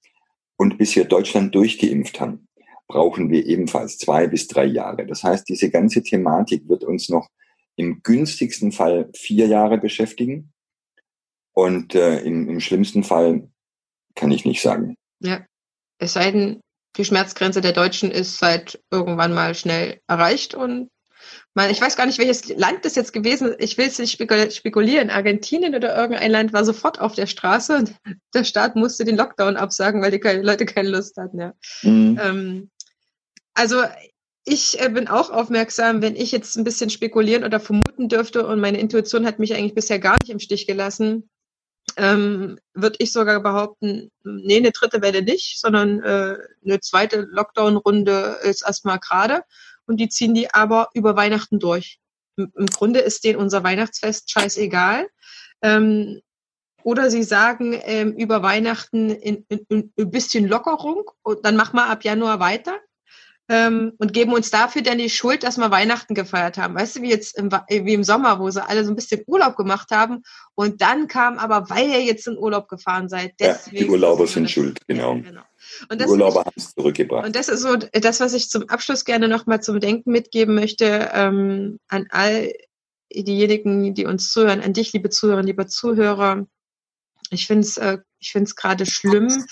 [0.58, 2.48] Und bis wir Deutschland durchgeimpft haben,
[2.88, 5.06] brauchen wir ebenfalls zwei bis drei Jahre.
[5.06, 7.30] Das heißt, diese ganze Thematik wird uns noch
[7.76, 10.52] im günstigsten Fall vier Jahre beschäftigen.
[11.54, 13.50] Und äh, im, im schlimmsten Fall
[14.16, 14.96] kann ich nicht sagen.
[15.20, 15.46] Ja,
[16.00, 16.62] es sei denn,
[16.98, 20.90] die Schmerzgrenze der Deutschen ist seit irgendwann mal schnell erreicht und
[21.54, 23.58] man, ich weiß gar nicht, welches Land das jetzt gewesen ist.
[23.60, 25.10] Ich will es nicht spekulieren.
[25.10, 27.96] Argentinien oder irgendein Land war sofort auf der Straße und
[28.34, 31.40] der Staat musste den Lockdown absagen, weil die Leute keine Lust hatten.
[31.40, 31.54] Ja.
[31.82, 32.20] Mhm.
[32.22, 32.70] Ähm,
[33.54, 33.84] also
[34.46, 38.60] ich äh, bin auch aufmerksam, wenn ich jetzt ein bisschen spekulieren oder vermuten dürfte und
[38.60, 41.30] meine Intuition hat mich eigentlich bisher gar nicht im Stich gelassen,
[41.96, 48.40] ähm, würde ich sogar behaupten, nee, eine dritte Welle nicht, sondern äh, eine zweite Lockdown-Runde
[48.44, 49.44] ist erstmal gerade
[49.86, 52.00] und die ziehen die aber über Weihnachten durch.
[52.36, 55.08] Im, im Grunde ist denen unser Weihnachtsfest scheißegal.
[55.62, 56.22] Ähm,
[56.84, 61.76] oder sie sagen ähm, über Weihnachten in, in, in, ein bisschen Lockerung und dann machen
[61.76, 62.80] wir ab Januar weiter
[63.50, 66.76] ähm, und geben uns dafür dann die Schuld, dass wir Weihnachten gefeiert haben.
[66.76, 69.56] Weißt du, wie jetzt im, wie im Sommer, wo sie alle so ein bisschen Urlaub
[69.56, 70.24] gemacht haben
[70.56, 73.78] und dann kam aber, weil ihr jetzt in Urlaub gefahren seid, deswegen.
[73.78, 75.16] Ja, die Urlauber sind schuld, genau.
[75.16, 75.42] Ja, genau.
[75.90, 77.26] Und das, Urlauber haben es zurückgebracht.
[77.26, 81.10] Und das ist so das, was ich zum Abschluss gerne nochmal zum Denken mitgeben möchte
[81.14, 82.54] ähm, an all
[83.14, 86.46] diejenigen, die uns zuhören, an dich, liebe Zuhörer, lieber Zuhörer.
[87.30, 89.46] Ich finde es äh, ich finde es gerade schlimm,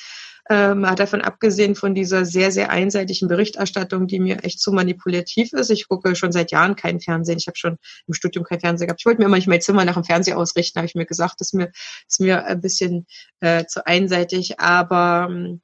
[0.50, 5.72] ähm, davon abgesehen von dieser sehr, sehr einseitigen Berichterstattung, die mir echt zu manipulativ ist.
[5.72, 7.38] Ich gucke schon seit Jahren kein Fernsehen.
[7.38, 7.78] Ich habe schon
[8.08, 9.02] im Studium kein Fernsehen gehabt.
[9.02, 11.36] Ich wollte mir immer nicht mein Zimmer nach dem Fernseher ausrichten, habe ich mir gesagt.
[11.40, 11.72] Das ist mir,
[12.08, 13.08] ist mir ein bisschen
[13.40, 14.60] äh, zu einseitig.
[14.60, 15.62] Aber ähm,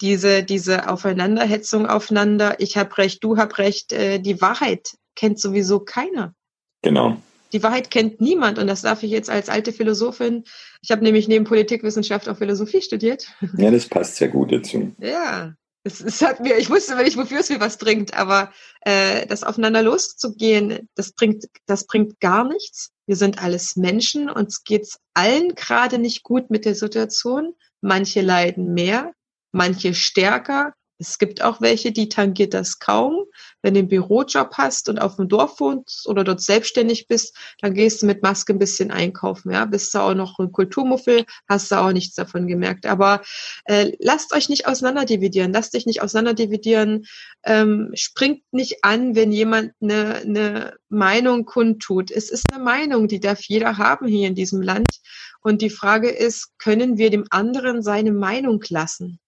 [0.00, 5.80] diese, diese Aufeinanderhetzung aufeinander, ich habe recht, du hab recht, äh, die Wahrheit kennt sowieso
[5.80, 6.34] keiner.
[6.82, 7.20] Genau.
[7.52, 10.44] Die Wahrheit kennt niemand und das darf ich jetzt als alte Philosophin.
[10.82, 13.26] Ich habe nämlich neben Politikwissenschaft auch Philosophie studiert.
[13.56, 14.92] Ja, das passt sehr gut dazu.
[15.00, 19.26] Ja, es, es hat mir, ich wusste nicht, wofür es mir was bringt, aber äh,
[19.26, 22.90] das aufeinander loszugehen, das bringt, das bringt gar nichts.
[23.06, 27.54] Wir sind alles Menschen, uns geht's allen gerade nicht gut mit der Situation.
[27.80, 29.12] Manche leiden mehr,
[29.52, 33.24] manche stärker, es gibt auch welche, die tangiert das kaum.
[33.62, 37.74] Wenn du einen Bürojob hast und auf dem Dorf wohnst oder dort selbstständig bist, dann
[37.74, 39.52] gehst du mit Maske ein bisschen einkaufen.
[39.52, 42.84] Ja, bist du auch noch ein Kulturmuffel, hast du auch nichts davon gemerkt.
[42.86, 43.22] Aber
[43.64, 47.06] äh, lasst euch nicht auseinanderdividieren, lasst dich nicht auseinanderdividieren.
[47.44, 52.10] Ähm, springt nicht an, wenn jemand eine, eine Meinung kundtut.
[52.10, 55.00] Es ist eine Meinung, die darf jeder haben hier in diesem Land.
[55.42, 59.20] Und die Frage ist, können wir dem anderen seine Meinung lassen?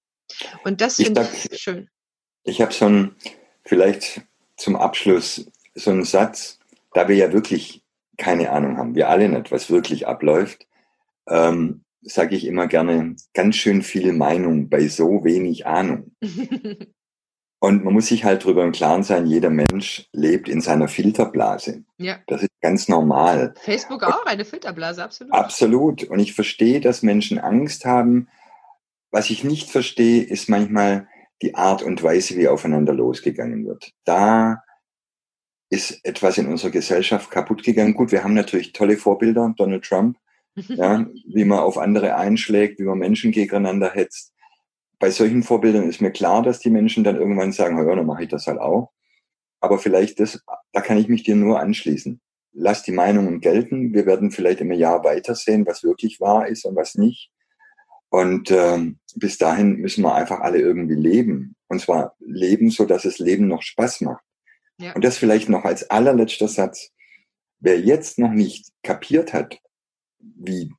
[0.65, 1.89] Und das finde ich schön.
[2.45, 3.15] Ich habe so ein,
[3.65, 4.23] vielleicht
[4.57, 6.59] zum Abschluss so einen Satz,
[6.93, 7.83] da wir ja wirklich
[8.17, 10.67] keine Ahnung haben, wir alle nicht, was wirklich abläuft,
[11.29, 16.13] ähm, sage ich immer gerne, ganz schön viel Meinung bei so wenig Ahnung.
[17.63, 21.85] Und man muss sich halt darüber im Klaren sein, jeder Mensch lebt in seiner Filterblase.
[21.99, 22.19] Ja.
[22.27, 23.53] Das ist ganz normal.
[23.61, 25.35] Facebook auch, eine Filterblase, absolut.
[25.35, 26.05] Absolut.
[26.05, 28.29] Und ich verstehe, dass Menschen Angst haben,
[29.11, 31.09] was ich nicht verstehe, ist manchmal
[31.43, 33.93] die Art und Weise, wie aufeinander losgegangen wird.
[34.05, 34.63] Da
[35.71, 37.95] ist etwas in unserer Gesellschaft kaputt gegangen.
[37.95, 40.19] Gut, wir haben natürlich tolle Vorbilder, Donald Trump,
[40.57, 44.35] ja, wie man auf andere einschlägt, wie man Menschen gegeneinander hetzt.
[44.99, 48.25] Bei solchen Vorbildern ist mir klar, dass die Menschen dann irgendwann sagen, ja, dann mache
[48.25, 48.93] ich das halt auch.
[49.61, 50.43] Aber vielleicht das,
[50.73, 52.21] da kann ich mich dir nur anschließen.
[52.53, 53.95] Lass die Meinungen gelten.
[53.95, 57.31] Wir werden vielleicht im Jahr weitersehen, was wirklich wahr ist und was nicht.
[58.11, 61.57] Und ähm, bis dahin müssen wir einfach alle irgendwie leben.
[61.69, 64.25] Und zwar leben, so dass es Leben noch Spaß macht.
[64.79, 64.93] Ja.
[64.95, 66.91] Und das vielleicht noch als allerletzter Satz.
[67.61, 69.59] Wer jetzt noch nicht kapiert hat,
[70.19, 70.73] wie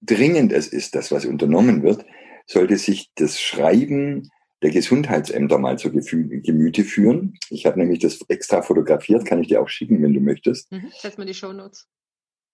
[0.00, 2.04] dringend es ist, dass was unternommen wird,
[2.46, 4.30] sollte sich das Schreiben
[4.62, 7.38] der Gesundheitsämter mal zu Gemüte führen.
[7.50, 10.70] Ich habe nämlich das extra fotografiert, kann ich dir auch schicken, wenn du möchtest.
[10.72, 11.88] Mhm, setz mal die Shownotes.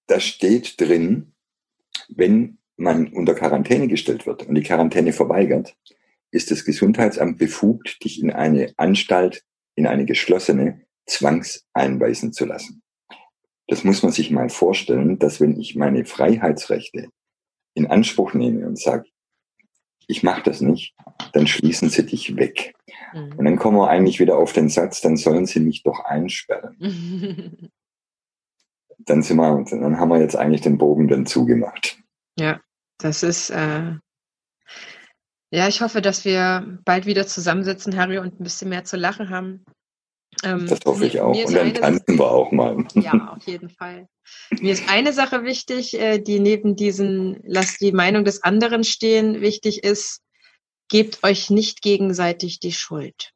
[0.06, 1.34] Da steht drin,
[2.08, 5.76] wenn man unter Quarantäne gestellt wird und die Quarantäne verweigert,
[6.30, 9.42] ist das Gesundheitsamt befugt, dich in eine Anstalt,
[9.74, 12.82] in eine geschlossene, zwangseinweisen zu lassen.
[13.66, 17.08] Das muss man sich mal vorstellen, dass wenn ich meine Freiheitsrechte
[17.74, 19.04] in Anspruch nehme und sage,
[20.06, 20.94] ich mache das nicht,
[21.32, 22.74] dann schließen sie dich weg.
[23.12, 23.34] Mhm.
[23.36, 26.76] Und dann kommen wir eigentlich wieder auf den Satz, dann sollen sie mich doch einsperren.
[28.98, 31.98] dann sind wir, dann haben wir jetzt eigentlich den Bogen dann zugemacht.
[32.38, 32.60] Ja,
[32.98, 33.92] das ist, äh,
[35.50, 39.30] ja, ich hoffe, dass wir bald wieder zusammensitzen, Harry, und ein bisschen mehr zu lachen
[39.30, 39.64] haben.
[40.44, 41.34] Ähm, das hoffe ich auch.
[41.34, 42.84] Und dann tanzen wir auch mal.
[42.94, 44.08] Ja, auf jeden Fall.
[44.50, 49.40] Mir ist eine Sache wichtig, äh, die neben diesen, lasst die Meinung des anderen stehen,
[49.40, 50.20] wichtig ist,
[50.88, 53.32] gebt euch nicht gegenseitig die Schuld.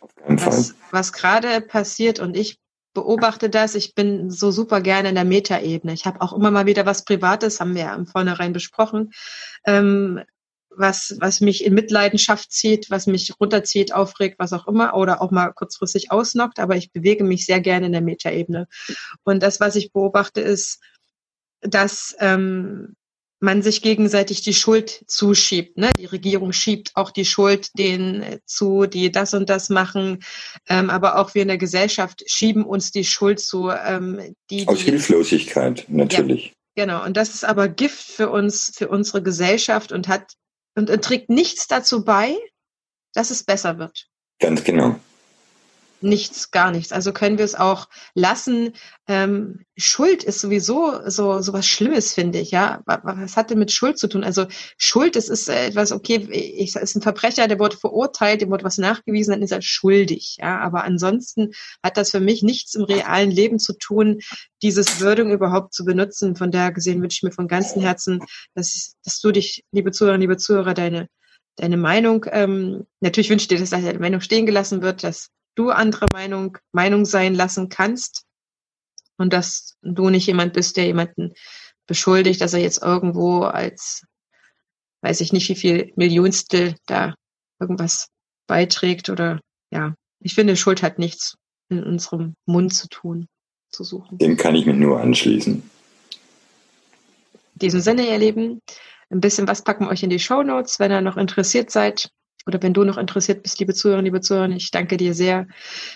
[0.00, 0.76] Auf keinen was, Fall.
[0.90, 2.58] Was gerade passiert und ich
[2.92, 5.92] beobachte das, ich bin so super gerne in der Metaebene.
[5.92, 9.12] Ich habe auch immer mal wieder was Privates, haben wir ja im Vornherein besprochen,
[9.64, 10.20] ähm,
[10.76, 15.30] was, was mich in Mitleidenschaft zieht, was mich runterzieht, aufregt, was auch immer, oder auch
[15.30, 18.68] mal kurzfristig ausnockt, aber ich bewege mich sehr gerne in der Metaebene.
[19.24, 20.80] Und das, was ich beobachte, ist,
[21.60, 22.96] dass ähm,
[23.42, 25.76] man sich gegenseitig die Schuld zuschiebt.
[25.76, 25.90] Ne?
[25.98, 30.22] Die Regierung schiebt auch die Schuld denen zu, die das und das machen.
[30.68, 33.70] Ähm, aber auch wir in der Gesellschaft schieben uns die Schuld zu.
[33.70, 36.46] Ähm, die, Aus Hilflosigkeit, natürlich.
[36.76, 36.84] Ja.
[36.84, 40.32] Genau, und das ist aber Gift für uns, für unsere Gesellschaft und hat
[40.74, 42.34] und, und trägt nichts dazu bei,
[43.12, 44.06] dass es besser wird.
[44.38, 44.98] Ganz genau.
[46.02, 46.92] Nichts, gar nichts.
[46.92, 48.72] Also können wir es auch lassen.
[49.06, 52.50] Ähm, Schuld ist sowieso so so was Schlimmes, finde ich.
[52.50, 54.24] Ja, was hat denn mit Schuld zu tun?
[54.24, 54.46] Also
[54.76, 55.92] Schuld, das ist etwas.
[55.92, 59.62] Okay, ich ist ein Verbrecher, der wurde verurteilt, dem wurde was nachgewiesen, dann ist er
[59.62, 60.38] schuldig.
[60.40, 61.52] Ja, aber ansonsten
[61.82, 64.20] hat das für mich nichts im realen Leben zu tun,
[64.62, 66.36] dieses Würdung überhaupt zu benutzen.
[66.36, 68.20] Von daher gesehen wünsche ich mir von ganzem Herzen,
[68.54, 71.08] dass dass du dich, liebe Zuhörer, liebe Zuhörer, deine
[71.56, 72.26] deine Meinung.
[72.30, 76.58] Ähm, natürlich wünsche ich dir, dass deine Meinung stehen gelassen wird, dass du andere Meinung,
[76.72, 78.24] Meinung sein lassen kannst
[79.18, 81.32] und dass du nicht jemand bist, der jemanden
[81.86, 84.04] beschuldigt, dass er jetzt irgendwo als,
[85.02, 87.14] weiß ich nicht, wie viel Millionstel da
[87.60, 88.08] irgendwas
[88.46, 91.36] beiträgt oder ja, ich finde, Schuld hat nichts
[91.68, 93.26] in unserem Mund zu tun,
[93.70, 94.18] zu suchen.
[94.18, 95.54] Dem kann ich mich nur anschließen.
[97.54, 98.60] In diesem Sinne, ihr Lieben,
[99.10, 102.10] ein bisschen was packen wir euch in die Show Notes, wenn ihr noch interessiert seid
[102.46, 105.46] oder wenn du noch interessiert bist, liebe Zuhörerinnen, liebe Zuhörer, ich danke dir sehr.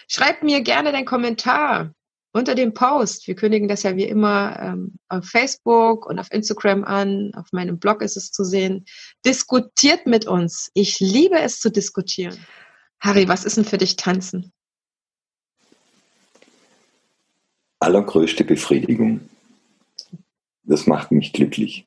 [0.09, 1.93] Schreib mir gerne deinen Kommentar
[2.33, 3.27] unter dem Post.
[3.27, 7.33] Wir kündigen das ja wie immer ähm, auf Facebook und auf Instagram an.
[7.35, 8.85] Auf meinem Blog ist es zu sehen.
[9.25, 10.71] Diskutiert mit uns.
[10.75, 12.37] Ich liebe es zu diskutieren.
[13.01, 14.53] Harry, was ist denn für dich Tanzen?
[17.79, 19.29] Allergrößte Befriedigung.
[20.65, 21.87] Das macht mich glücklich.